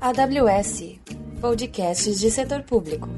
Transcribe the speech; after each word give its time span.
AWS 0.00 1.00
Podcasts 1.40 2.20
de 2.20 2.30
Setor 2.30 2.62
Público. 2.62 3.08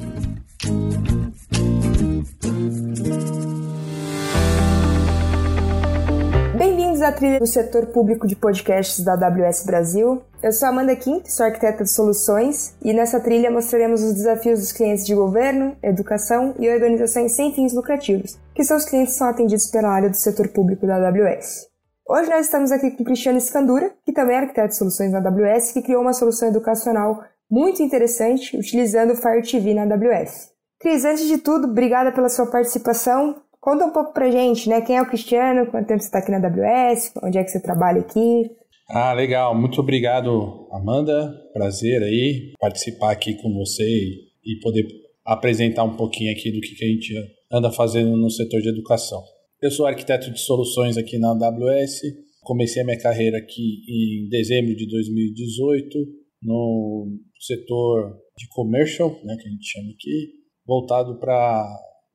Bem-vindos 6.57 7.03
à 7.03 7.11
trilha 7.11 7.41
do 7.41 7.47
setor 7.47 7.87
público 7.87 8.27
de 8.27 8.37
podcasts 8.37 9.05
da 9.05 9.15
AWS 9.15 9.65
Brasil. 9.67 10.23
Eu 10.43 10.53
sou 10.53 10.69
Amanda 10.69 10.95
Kim, 10.95 11.23
sou 11.27 11.47
arquiteta 11.47 11.83
de 11.83 11.91
soluções, 11.91 12.77
e 12.83 12.93
nessa 12.93 13.19
trilha 13.19 13.51
mostraremos 13.51 14.03
os 14.03 14.15
desafios 14.15 14.61
dos 14.61 14.71
clientes 14.71 15.05
de 15.05 15.15
governo, 15.15 15.77
educação 15.83 16.55
e 16.59 16.69
organizações 16.69 17.33
sem 17.33 17.53
fins 17.53 17.73
lucrativos, 17.75 18.39
que 18.55 18.63
os 18.63 18.85
clientes 18.85 19.15
são 19.15 19.29
atendidos 19.29 19.67
pela 19.67 19.89
área 19.89 20.11
do 20.11 20.17
setor 20.17 20.49
público 20.49 20.87
da 20.87 20.97
AWS. 20.97 21.74
Hoje 22.07 22.29
nós 22.29 22.45
estamos 22.45 22.71
aqui 22.71 22.91
com 22.91 23.03
Cristiano 23.03 23.39
Escandura, 23.39 23.91
que 24.05 24.13
também 24.13 24.37
é 24.37 24.41
arquiteto 24.41 24.69
de 24.69 24.77
soluções 24.77 25.11
na 25.11 25.21
AWS, 25.21 25.73
que 25.73 25.81
criou 25.81 26.03
uma 26.03 26.13
solução 26.13 26.49
educacional 26.49 27.25
muito 27.51 27.83
interessante 27.83 28.55
utilizando 28.59 29.13
o 29.13 29.17
Fire 29.17 29.41
TV 29.43 29.73
na 29.73 29.85
AWS. 29.85 30.51
Cris, 30.79 31.03
antes 31.07 31.27
de 31.27 31.39
tudo, 31.39 31.67
obrigada 31.67 32.13
pela 32.13 32.29
sua 32.29 32.45
participação. 32.51 33.37
Conta 33.59 33.87
um 33.87 33.91
pouco 33.91 34.13
pra 34.13 34.31
gente, 34.31 34.69
né? 34.69 34.83
Quem 34.83 34.99
é 34.99 35.03
o 35.03 35.07
Cristiano, 35.07 35.71
quanto 35.71 35.87
tempo 35.87 36.01
você 36.01 36.09
está 36.09 36.19
aqui 36.19 36.31
na 36.31 36.37
AWS, 36.37 37.13
onde 37.23 37.39
é 37.39 37.43
que 37.43 37.51
você 37.51 37.59
trabalha 37.59 38.01
aqui? 38.01 38.51
Ah, 38.91 39.15
legal. 39.15 39.55
Muito 39.55 39.81
obrigado, 39.81 40.69
Amanda. 40.71 41.33
Prazer 41.55 42.03
aí 42.03 42.53
participar 42.61 43.13
aqui 43.13 43.41
com 43.41 43.51
você 43.55 43.83
e 43.83 44.61
poder 44.63 44.87
apresentar 45.25 45.85
um 45.85 45.97
pouquinho 45.97 46.31
aqui 46.31 46.53
do 46.53 46.61
que 46.61 46.85
a 46.85 46.87
gente 46.87 47.15
anda 47.51 47.73
fazendo 47.73 48.15
no 48.15 48.31
setor 48.31 48.61
de 48.61 48.69
educação. 48.69 49.23
Eu 49.65 49.71
sou 49.71 49.87
arquiteto 49.87 50.31
de 50.31 50.39
soluções 50.41 50.99
aqui 50.99 51.17
na 51.17 51.31
AWS. 51.31 52.03
Comecei 52.43 52.83
a 52.83 52.85
minha 52.85 52.99
carreira 52.99 53.39
aqui 53.39 53.81
em 53.89 54.29
dezembro 54.29 54.77
de 54.77 54.87
2018 54.87 55.99
no 56.43 57.19
setor 57.41 58.15
de 58.37 58.47
commercial, 58.51 59.19
né, 59.25 59.35
que 59.41 59.49
a 59.49 59.51
gente 59.51 59.67
chama 59.67 59.91
aqui, 59.93 60.35
voltado 60.67 61.19
para 61.19 61.33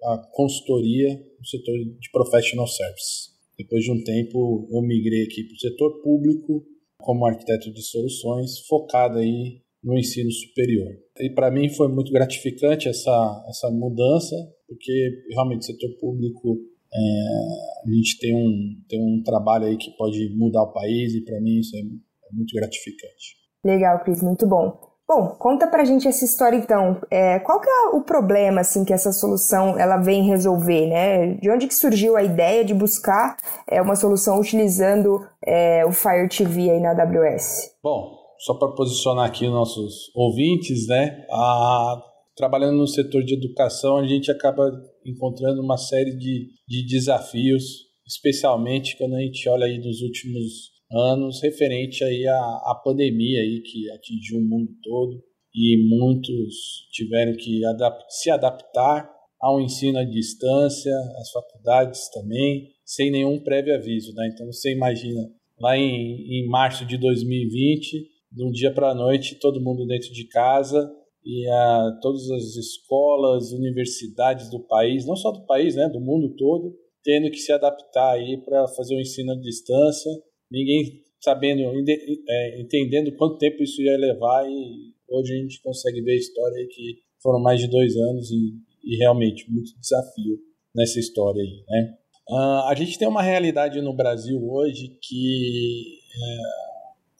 a 0.03 0.30
consultoria 0.31 1.09
no 1.39 1.45
setor 1.47 1.73
de 1.75 2.11
professional 2.11 2.67
service. 2.67 3.31
Depois 3.58 3.84
de 3.84 3.94
um 3.94 4.03
tempo, 4.03 4.67
eu 4.72 4.84
migrei 4.84 5.23
aqui 5.23 5.44
para 5.45 5.56
o 5.56 5.59
setor 5.59 6.03
público 6.03 6.63
como 7.00 7.25
arquiteto 7.25 7.73
de 7.73 7.81
soluções, 7.81 8.59
focado 8.67 9.17
aí 9.17 9.63
no 9.84 9.97
ensino 9.97 10.31
superior. 10.31 10.95
E 11.19 11.31
para 11.31 11.50
mim 11.50 11.67
foi 11.69 11.88
muito 11.88 12.11
gratificante 12.11 12.88
essa, 12.88 13.45
essa 13.50 13.72
mudança, 13.72 14.36
porque 14.67 15.23
realmente 15.31 15.61
o 15.61 15.66
setor 15.66 15.89
público 16.00 16.69
é, 16.94 17.88
a 17.88 17.92
gente 17.92 18.20
tem 18.20 18.36
um, 18.36 18.82
tem 18.88 19.00
um 19.00 19.22
trabalho 19.23 19.66
aí 19.66 19.78
que 19.78 19.92
pode 19.98 20.36
mudar 20.38 20.64
o 20.64 20.73
país 20.73 21.14
e 21.14 21.23
para 21.23 21.40
mim 21.40 21.59
isso 21.59 21.76
é, 21.76 21.80
é, 21.80 22.36
muito 22.36 22.54
gratificante. 22.56 23.38
Legal, 23.64 24.00
Cris, 24.04 24.23
muito 24.23 24.48
bom. 24.48 24.90
Bom, 25.08 25.30
conta 25.40 25.66
pra 25.66 25.84
gente 25.84 26.08
essa 26.08 26.23
história 26.23 26.56
então. 26.56 27.02
É, 27.09 27.40
qual 27.40 27.59
que 27.59 27.68
é 27.68 27.88
o 27.96 28.02
problema 28.04 28.62
assim 28.62 28.86
que 28.86 28.94
essa 28.94 29.12
solução 29.12 29.78
ela 29.78 29.98
vem 29.98 30.23
resolver, 30.23 30.88
né? 30.88 31.34
De 31.34 31.50
onde 31.50 31.68
que 31.68 31.73
surgiu 31.73 32.16
a 32.16 32.22
ideia 32.22 32.64
de 32.64 32.76
buscar 32.76 33.36
é, 33.68 33.81
uma 33.81 33.96
solução 33.96 34.40
utilizando 34.40 35.20
é, 35.44 35.84
o 35.84 35.92
Fire 35.92 36.30
TV 36.30 36.70
aí 36.70 36.80
na 36.80 36.92
AWS? 36.92 37.72
Bom, 37.81 38.20
só 38.38 38.53
para 38.53 38.72
posicionar 38.76 39.26
aqui 39.26 39.46
os 39.48 39.52
nossos 39.52 40.12
ouvintes, 40.16 40.88
né? 40.88 41.26
A, 41.31 42.03
trabalhando 42.40 42.78
no 42.78 42.88
setor 42.88 43.22
de 43.22 43.34
educação, 43.34 43.98
a 43.98 44.08
gente 44.08 44.32
acaba 44.32 44.72
encontrando 45.06 45.62
uma 45.62 45.76
série 45.76 46.16
de, 46.16 46.48
de 46.66 46.88
desafios, 46.88 47.66
especialmente 48.08 48.98
quando 48.98 49.16
a 49.16 49.20
gente 49.20 49.48
olha 49.50 49.66
aí 49.66 49.78
nos 49.78 50.02
últimos 50.02 50.72
anos 50.90 51.42
referente 51.44 52.02
aí 52.02 52.26
à, 52.26 52.40
à 52.40 52.81
pandemia 52.81 53.42
aí 53.42 53.62
que 53.62 53.92
atingiu 53.92 54.40
o 54.40 54.48
mundo 54.48 54.72
todo 54.81 55.22
e 55.54 55.86
muitos 55.90 56.88
tiveram 56.94 57.34
que 57.34 57.64
adap 57.66 58.02
se 58.08 58.31
adaptar 58.31 59.12
ao 59.42 59.59
ensino 59.59 60.00
à 60.00 60.06
distância, 60.06 60.94
as 61.19 61.31
faculdades 61.31 62.09
também, 62.09 62.69
sem 62.86 63.12
nenhum 63.12 63.38
prévio 63.44 63.75
aviso, 63.75 64.13
né? 64.13 64.30
Então 64.34 64.46
você 64.46 64.72
imagina 64.72 65.30
lá 65.59 65.78
em, 65.78 66.25
em 66.25 66.47
março 66.47 66.86
de 66.86 66.97
2020, 66.97 68.08
de 68.31 68.46
um 68.46 68.50
dia 68.50 68.74
para 68.74 68.92
a 68.92 68.96
noite, 68.96 69.36
todo 69.36 69.62
mundo 69.62 69.86
dentro 69.86 70.13
de 70.13 70.25
casa 70.30 70.90
e 71.25 71.47
a 71.47 72.00
todas 72.02 72.30
as 72.31 72.56
escolas, 72.56 73.52
universidades 73.52 74.50
do 74.50 74.59
país, 74.59 75.06
não 75.06 75.16
só 75.16 75.31
do 75.31 75.46
país, 75.46 75.75
né, 75.75 75.90
do 75.90 76.00
mundo 76.00 76.35
todo, 76.35 76.75
tendo 77.03 77.30
que 77.30 77.38
se 77.38 77.52
adaptar 77.52 78.13
aí 78.13 78.38
para 78.44 78.68
fazer 78.69 78.96
o 78.96 79.02
ensino 79.02 79.34
à 79.34 79.35
distância, 79.35 80.12
ninguém 80.52 81.03
sabendo, 81.22 81.62
é, 81.62 82.62
entendendo 82.62 83.16
quanto 83.16 83.38
tempo 83.38 83.62
isso 83.62 83.81
ia 83.81 83.97
levar 83.97 84.50
e 84.50 84.94
hoje 85.09 85.34
a 85.34 85.38
gente 85.38 85.62
consegue 85.62 86.02
ver 86.02 86.13
a 86.13 86.18
história 86.18 86.57
aí 86.57 86.68
que 86.68 87.00
foram 87.22 87.41
mais 87.41 87.59
de 87.59 87.68
dois 87.68 87.96
anos 87.96 88.31
e, 88.31 88.53
e 88.84 88.96
realmente 88.97 89.50
muito 89.51 89.78
desafio 89.80 90.40
nessa 90.74 91.00
história 91.00 91.41
aí, 91.41 91.63
né? 91.68 91.96
Uh, 92.30 92.68
a 92.68 92.75
gente 92.75 92.97
tem 92.97 93.07
uma 93.07 93.24
realidade 93.24 93.81
no 93.81 93.91
Brasil 93.91 94.40
hoje 94.40 94.96
que 95.01 95.97
é, 96.13 96.38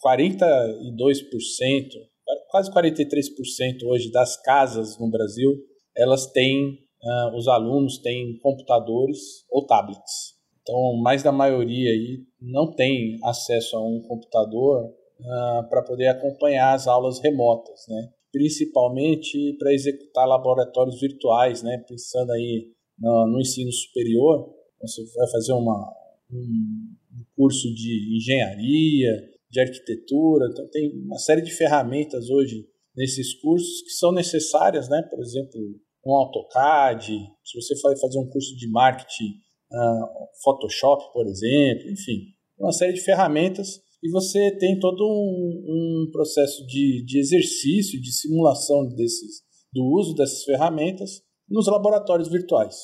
42% 0.06 2.09
quase 2.50 2.72
43% 2.72 3.84
hoje 3.86 4.12
das 4.12 4.42
casas 4.42 4.98
no 5.00 5.10
Brasil, 5.10 5.52
elas 5.96 6.28
têm, 6.32 6.80
uh, 7.04 7.38
os 7.38 7.48
alunos 7.48 8.00
têm 8.00 8.38
computadores 8.40 9.46
ou 9.50 9.66
tablets. 9.66 10.38
Então, 10.62 10.96
mais 11.02 11.24
da 11.24 11.32
maioria 11.32 11.90
aí 11.90 12.20
não 12.42 12.74
tem 12.74 13.18
acesso 13.24 13.76
a 13.76 13.82
um 13.82 14.02
computador 14.02 14.86
uh, 14.86 15.70
para 15.70 15.84
poder 15.84 16.08
acompanhar 16.08 16.74
as 16.74 16.88
aulas 16.88 17.20
remotas, 17.20 17.86
né? 17.88 18.10
Principalmente 18.32 19.56
para 19.58 19.74
executar 19.74 20.28
laboratórios 20.28 21.00
virtuais, 21.00 21.64
né? 21.64 21.84
Pensando 21.88 22.31
aí 22.31 22.72
no, 23.00 23.28
no 23.28 23.40
ensino 23.40 23.72
superior, 23.72 24.54
você 24.80 25.04
vai 25.16 25.30
fazer 25.31 25.54
uma, 25.54 25.92
um 26.31 26.96
curso 27.36 27.74
de 27.74 28.16
engenharia, 28.18 29.30
de 29.50 29.60
arquitetura. 29.60 30.48
Então, 30.52 30.68
tem 30.70 30.92
uma 31.04 31.18
série 31.18 31.42
de 31.42 31.52
ferramentas 31.52 32.30
hoje 32.30 32.66
nesses 32.96 33.34
cursos 33.42 33.82
que 33.84 33.92
são 33.92 34.12
necessárias, 34.12 34.90
né? 34.90 35.02
Por 35.10 35.20
exemplo, 35.20 35.60
um 36.06 36.16
AutoCAD, 36.16 37.14
se 37.44 37.62
você 37.62 37.80
vai 37.82 37.98
fazer 37.98 38.20
um 38.20 38.30
curso 38.30 38.56
de 38.56 38.70
marketing, 38.70 39.32
uh, 39.72 40.28
Photoshop, 40.44 41.12
por 41.14 41.28
exemplo, 41.28 41.90
enfim, 41.90 42.34
uma 42.58 42.72
série 42.72 42.94
de 42.94 43.02
ferramentas 43.02 43.82
e 44.04 44.10
você 44.12 44.58
tem 44.58 44.80
todo 44.80 45.04
um, 45.04 46.06
um 46.08 46.12
processo 46.12 46.66
de, 46.66 47.04
de 47.06 47.20
exercício, 47.20 48.02
de 48.02 48.12
simulação 48.12 48.88
desses, 48.96 49.42
do 49.74 49.84
uso 49.86 50.16
dessas 50.16 50.44
ferramentas 50.44 51.22
nos 51.50 51.68
laboratórios 51.68 52.30
virtuais. 52.30 52.76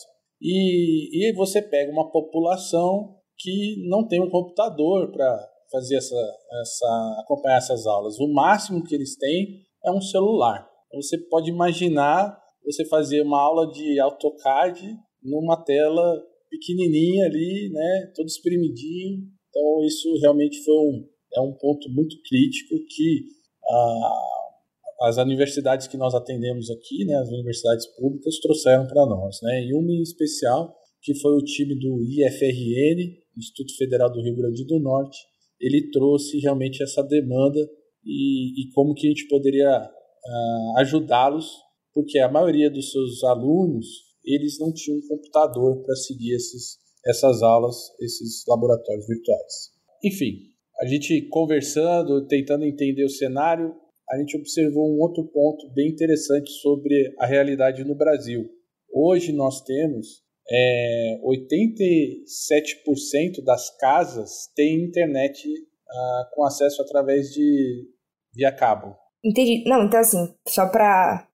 E, 0.42 1.30
e 1.30 1.34
você 1.34 1.62
pega 1.62 1.92
uma 1.92 2.12
população 2.12 3.16
que 3.38 3.88
não 3.88 4.08
tem 4.08 4.22
um 4.22 4.30
computador 4.30 5.12
para 5.12 5.55
fazer 5.72 5.98
essa, 5.98 6.16
essa, 6.62 7.18
acompanhar 7.24 7.58
essas 7.58 7.86
aulas. 7.86 8.20
O 8.20 8.28
máximo 8.28 8.84
que 8.84 8.96
eles 8.96 9.18
têm 9.18 9.66
é 9.86 9.92
um 9.92 10.02
celular. 10.02 10.68
Então, 10.88 11.02
você 11.02 11.18
pode 11.18 11.50
imaginar 11.50 12.38
você 12.66 12.84
fazer 12.86 13.22
uma 13.22 13.40
aula 13.40 13.72
de 13.72 14.00
AutoCAD 14.00 14.98
numa 15.24 15.58
tela 15.64 16.24
pequenininha 16.50 17.26
ali, 17.26 17.70
né, 17.72 18.12
todo 18.16 18.28
espremidinho. 18.28 19.24
Então 19.50 19.86
isso 19.86 20.14
realmente 20.20 20.64
foi 20.64 20.74
um, 20.74 21.08
é 21.36 21.42
um 21.42 21.53
ponto 21.53 21.90
muito 21.90 22.16
crítico 22.28 22.76
que 22.88 23.26
a, 23.68 25.08
as 25.08 25.18
universidades 25.18 25.88
que 25.88 25.97
nós 25.97 26.14
atendemos 26.14 26.70
aqui, 26.70 27.06
né, 27.06 27.16
as 27.16 27.30
universidades 27.30 27.86
públicas 27.97 28.40
trouxeram 28.40 28.88
para 28.88 29.06
nós, 29.06 29.40
né, 29.42 29.66
e 29.66 29.74
uma 29.74 29.92
em 29.92 30.02
especial 30.02 30.76
que 31.02 31.14
foi 31.20 31.34
o 31.34 31.44
time 31.44 31.76
do 31.76 32.02
IFRN, 32.03 33.16
Instituto 33.38 33.78
Federal 33.78 34.12
do 34.12 34.22
Rio 34.22 34.36
Grande 34.36 34.66
do 34.66 34.80
Norte, 34.80 35.18
ele 35.60 35.90
trouxe 35.92 36.40
realmente 36.40 36.84
essa 36.84 37.02
demanda 37.03 37.59
e, 38.03 38.62
e 38.62 38.72
como 38.74 38.94
que 38.94 39.08
a 39.08 39.09
gente 39.09 39.28
poderia 39.28 39.82
uh, 39.82 40.78
ajudá-los, 40.79 41.50
porque 41.94 42.20
a 42.20 42.32
maioria 42.32 42.70
dos 42.70 42.91
seus 42.91 43.24
alunos 43.24 43.85
eles 44.26 44.59
não 44.59 44.74
tinham 44.74 44.97
um 44.97 45.08
computador 45.08 45.84
para 45.84 45.96
seguir 45.96 46.34
esses, 46.34 46.78
essas 47.06 47.41
aulas, 47.41 47.76
esses 48.02 48.44
laboratórios 48.47 49.08
virtuais. 49.08 49.72
Enfim, 50.03 50.34
a 50.82 50.85
gente 50.88 51.28
conversando, 51.29 52.28
tentando 52.28 52.66
entender 52.66 53.06
o 53.06 53.09
cenário, 53.09 53.74
a 54.09 54.18
gente 54.20 54.38
observou 54.38 54.91
um 54.91 55.00
outro 55.00 55.24
ponto 55.26 55.72
bem 55.74 55.90
interessante 55.90 56.52
sobre 56.62 57.14
a 57.20 57.26
realidade 57.26 57.84
no 57.84 57.96
Brasil. 57.96 58.46
Hoje 58.94 59.32
nós 59.32 59.62
temos 59.62 60.25
é, 60.50 61.20
87% 61.24 63.44
das 63.44 63.70
casas 63.78 64.50
têm 64.56 64.84
internet 64.84 65.47
ah, 65.90 66.30
com 66.34 66.44
acesso 66.44 66.82
através 66.82 67.30
de 67.30 67.88
via 68.34 68.52
cabo. 68.52 68.96
Entendi. 69.24 69.64
Não, 69.68 69.86
então 69.86 70.00
assim, 70.00 70.34
só 70.47 70.68
para 70.68 71.28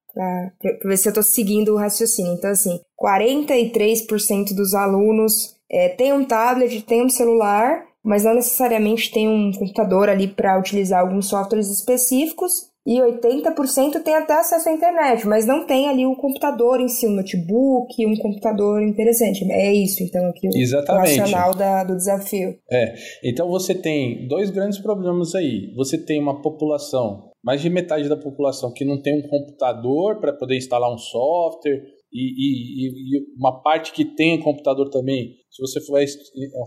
ver 0.84 0.98
se 0.98 1.08
eu 1.08 1.12
estou 1.12 1.24
seguindo 1.24 1.74
o 1.74 1.78
raciocínio. 1.78 2.34
Então, 2.34 2.52
assim, 2.52 2.82
43% 3.02 4.54
dos 4.56 4.74
alunos 4.74 5.56
é, 5.70 5.88
tem 5.90 6.14
um 6.14 6.26
tablet, 6.26 6.82
tem 6.84 7.06
um 7.06 7.10
celular 7.10 7.92
mas 8.04 8.24
não 8.24 8.34
necessariamente 8.34 9.12
tem 9.12 9.28
um 9.28 9.52
computador 9.52 10.10
ali 10.10 10.28
para 10.28 10.58
utilizar 10.58 11.02
alguns 11.02 11.28
softwares 11.28 11.70
específicos 11.70 12.71
e 12.86 13.00
80% 13.00 14.02
tem 14.04 14.16
até 14.16 14.34
acesso 14.34 14.68
à 14.68 14.72
internet, 14.72 15.28
mas 15.28 15.46
não 15.46 15.68
tem 15.68 15.88
ali 15.88 16.06
o 16.06 16.16
computador 16.16 16.80
em 16.80 16.88
si, 16.88 17.08
um 17.08 17.12
notebook, 17.12 18.06
um 18.06 18.18
computador 18.18 18.82
interessante. 18.82 19.46
É 19.52 19.72
isso, 19.72 20.02
então, 20.02 20.26
aqui 20.28 20.48
o 20.48 20.58
Exatamente. 20.58 21.20
racional 21.20 21.54
da, 21.54 21.84
do 21.84 21.96
desafio. 21.96 22.58
É, 22.72 22.96
então 23.24 23.48
você 23.50 23.76
tem 23.76 24.28
dois 24.28 24.50
grandes 24.50 24.80
problemas 24.80 25.36
aí. 25.36 25.72
Você 25.76 25.98
tem 25.98 26.20
uma 26.20 26.42
população, 26.42 27.30
mais 27.44 27.62
de 27.62 27.70
metade 27.70 28.10
da 28.10 28.18
população, 28.18 28.74
que 28.74 28.84
não 28.84 29.00
tem 29.00 29.20
um 29.20 29.28
computador 29.28 30.20
para 30.20 30.34
poder 30.34 30.58
instalar 30.58 30.92
um 30.92 30.98
software, 30.98 31.84
e, 32.14 32.88
e, 32.88 33.18
e, 33.18 33.36
uma 33.38 33.62
parte 33.62 33.94
que 33.94 34.04
tem 34.04 34.38
um 34.38 34.42
computador 34.42 34.90
também, 34.90 35.36
se 35.50 35.62
você 35.62 35.80
for 35.80 35.98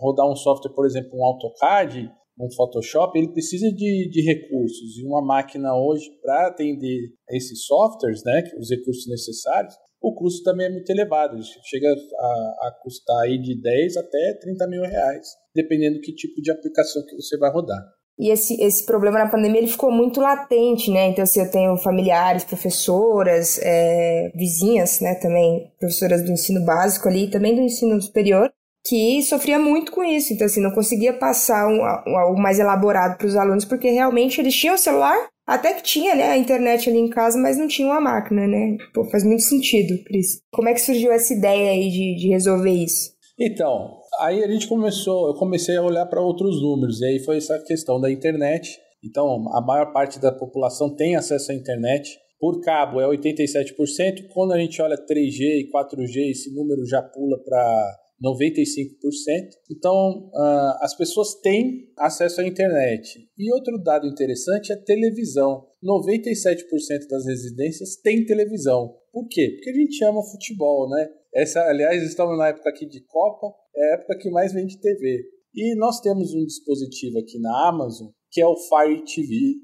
rodar 0.00 0.26
um 0.26 0.36
software, 0.36 0.72
por 0.72 0.86
exemplo, 0.86 1.10
um 1.12 1.24
AutoCAD, 1.24 2.10
um 2.38 2.50
Photoshop, 2.50 3.18
ele 3.18 3.32
precisa 3.32 3.70
de, 3.70 4.08
de 4.10 4.22
recursos. 4.22 4.98
E 4.98 5.06
uma 5.06 5.24
máquina 5.24 5.74
hoje, 5.76 6.10
para 6.22 6.48
atender 6.48 7.12
esses 7.30 7.64
softwares, 7.64 8.22
né, 8.24 8.42
os 8.58 8.70
recursos 8.70 9.06
necessários, 9.08 9.74
o 10.02 10.14
custo 10.14 10.42
também 10.42 10.66
é 10.66 10.70
muito 10.70 10.90
elevado. 10.90 11.36
Chega 11.64 11.88
a, 11.88 12.68
a 12.68 12.78
custar 12.82 13.22
aí 13.22 13.40
de 13.40 13.60
10 13.60 13.96
até 13.96 14.38
30 14.40 14.66
mil 14.68 14.82
reais, 14.82 15.28
dependendo 15.54 15.96
do 15.96 16.00
que 16.00 16.14
tipo 16.14 16.42
de 16.42 16.50
aplicação 16.50 17.02
que 17.06 17.16
você 17.16 17.38
vai 17.38 17.50
rodar. 17.50 17.80
E 18.18 18.30
esse, 18.30 18.62
esse 18.62 18.86
problema 18.86 19.18
na 19.18 19.30
pandemia 19.30 19.58
ele 19.58 19.66
ficou 19.66 19.90
muito 19.90 20.20
latente, 20.20 20.88
né? 20.90 21.08
Então, 21.08 21.24
assim, 21.24 21.40
eu 21.40 21.50
tenho 21.50 21.76
familiares, 21.78 22.44
professoras, 22.44 23.58
é, 23.60 24.30
vizinhas, 24.36 25.00
né, 25.00 25.16
também, 25.16 25.72
professoras 25.80 26.22
do 26.22 26.30
ensino 26.30 26.64
básico 26.64 27.08
ali, 27.08 27.28
também 27.28 27.56
do 27.56 27.60
ensino 27.60 28.00
superior, 28.00 28.52
que 28.84 29.22
sofria 29.22 29.58
muito 29.58 29.90
com 29.90 30.04
isso. 30.04 30.32
Então, 30.32 30.46
assim, 30.46 30.60
não 30.60 30.70
conseguia 30.70 31.12
passar 31.12 31.66
um, 31.66 31.80
um, 31.80 32.16
algo 32.18 32.40
mais 32.40 32.58
elaborado 32.58 33.16
para 33.16 33.26
os 33.26 33.36
alunos, 33.36 33.64
porque 33.64 33.90
realmente 33.90 34.40
eles 34.40 34.54
tinham 34.54 34.74
o 34.74 34.78
celular, 34.78 35.16
até 35.46 35.72
que 35.72 35.82
tinha, 35.82 36.14
né, 36.14 36.28
a 36.28 36.36
internet 36.36 36.88
ali 36.88 36.98
em 36.98 37.08
casa, 37.08 37.38
mas 37.38 37.56
não 37.56 37.66
tinha 37.66 37.88
uma 37.88 38.00
máquina, 38.00 38.46
né? 38.46 38.76
Pô, 38.92 39.04
faz 39.04 39.24
muito 39.24 39.42
sentido, 39.42 40.02
Cris. 40.04 40.40
Como 40.52 40.68
é 40.68 40.74
que 40.74 40.80
surgiu 40.80 41.10
essa 41.10 41.32
ideia 41.32 41.70
aí 41.70 41.90
de, 41.90 42.16
de 42.16 42.28
resolver 42.28 42.70
isso? 42.70 43.14
Então, 43.38 43.98
aí 44.20 44.44
a 44.44 44.48
gente 44.48 44.68
começou, 44.68 45.28
eu 45.28 45.34
comecei 45.34 45.76
a 45.76 45.82
olhar 45.82 46.06
para 46.06 46.20
outros 46.20 46.60
números, 46.62 47.00
e 47.00 47.06
aí 47.06 47.18
foi 47.20 47.38
essa 47.38 47.58
questão 47.58 48.00
da 48.00 48.10
internet. 48.10 48.78
Então, 49.02 49.48
a 49.52 49.60
maior 49.60 49.92
parte 49.92 50.18
da 50.18 50.32
população 50.32 50.94
tem 50.94 51.16
acesso 51.16 51.52
à 51.52 51.54
internet. 51.54 52.18
Por 52.38 52.60
cabo 52.60 53.00
é 53.00 53.06
87%. 53.06 54.28
Quando 54.32 54.52
a 54.52 54.58
gente 54.58 54.80
olha 54.80 54.96
3G 54.96 55.40
e 55.40 55.70
4G, 55.70 56.30
esse 56.30 56.54
número 56.54 56.86
já 56.86 57.02
pula 57.02 57.38
para 57.42 57.96
95%. 58.22 59.50
Então, 59.70 60.30
uh, 60.32 60.78
as 60.80 60.96
pessoas 60.96 61.34
têm 61.40 61.92
acesso 61.98 62.40
à 62.40 62.46
internet. 62.46 63.28
E 63.38 63.52
outro 63.52 63.78
dado 63.82 64.06
interessante 64.06 64.72
é 64.72 64.76
televisão. 64.76 65.66
97% 65.82 67.08
das 67.08 67.26
residências 67.26 67.96
têm 67.96 68.24
televisão. 68.24 68.94
Por 69.12 69.26
quê? 69.28 69.52
Porque 69.54 69.70
a 69.70 69.74
gente 69.74 70.04
ama 70.04 70.22
futebol, 70.22 70.88
né? 70.88 71.08
Essa, 71.34 71.60
aliás, 71.62 72.02
estamos 72.02 72.38
na 72.38 72.48
época 72.48 72.70
aqui 72.70 72.86
de 72.86 73.00
Copa, 73.06 73.52
é 73.76 73.90
a 73.90 73.94
época 73.94 74.18
que 74.18 74.30
mais 74.30 74.52
vende 74.52 74.80
TV. 74.80 75.24
E 75.54 75.76
nós 75.76 76.00
temos 76.00 76.34
um 76.34 76.44
dispositivo 76.44 77.18
aqui 77.18 77.38
na 77.38 77.68
Amazon 77.68 78.08
que 78.34 78.40
é 78.40 78.46
o 78.46 78.56
Fire 78.56 79.04
TV. 79.04 79.54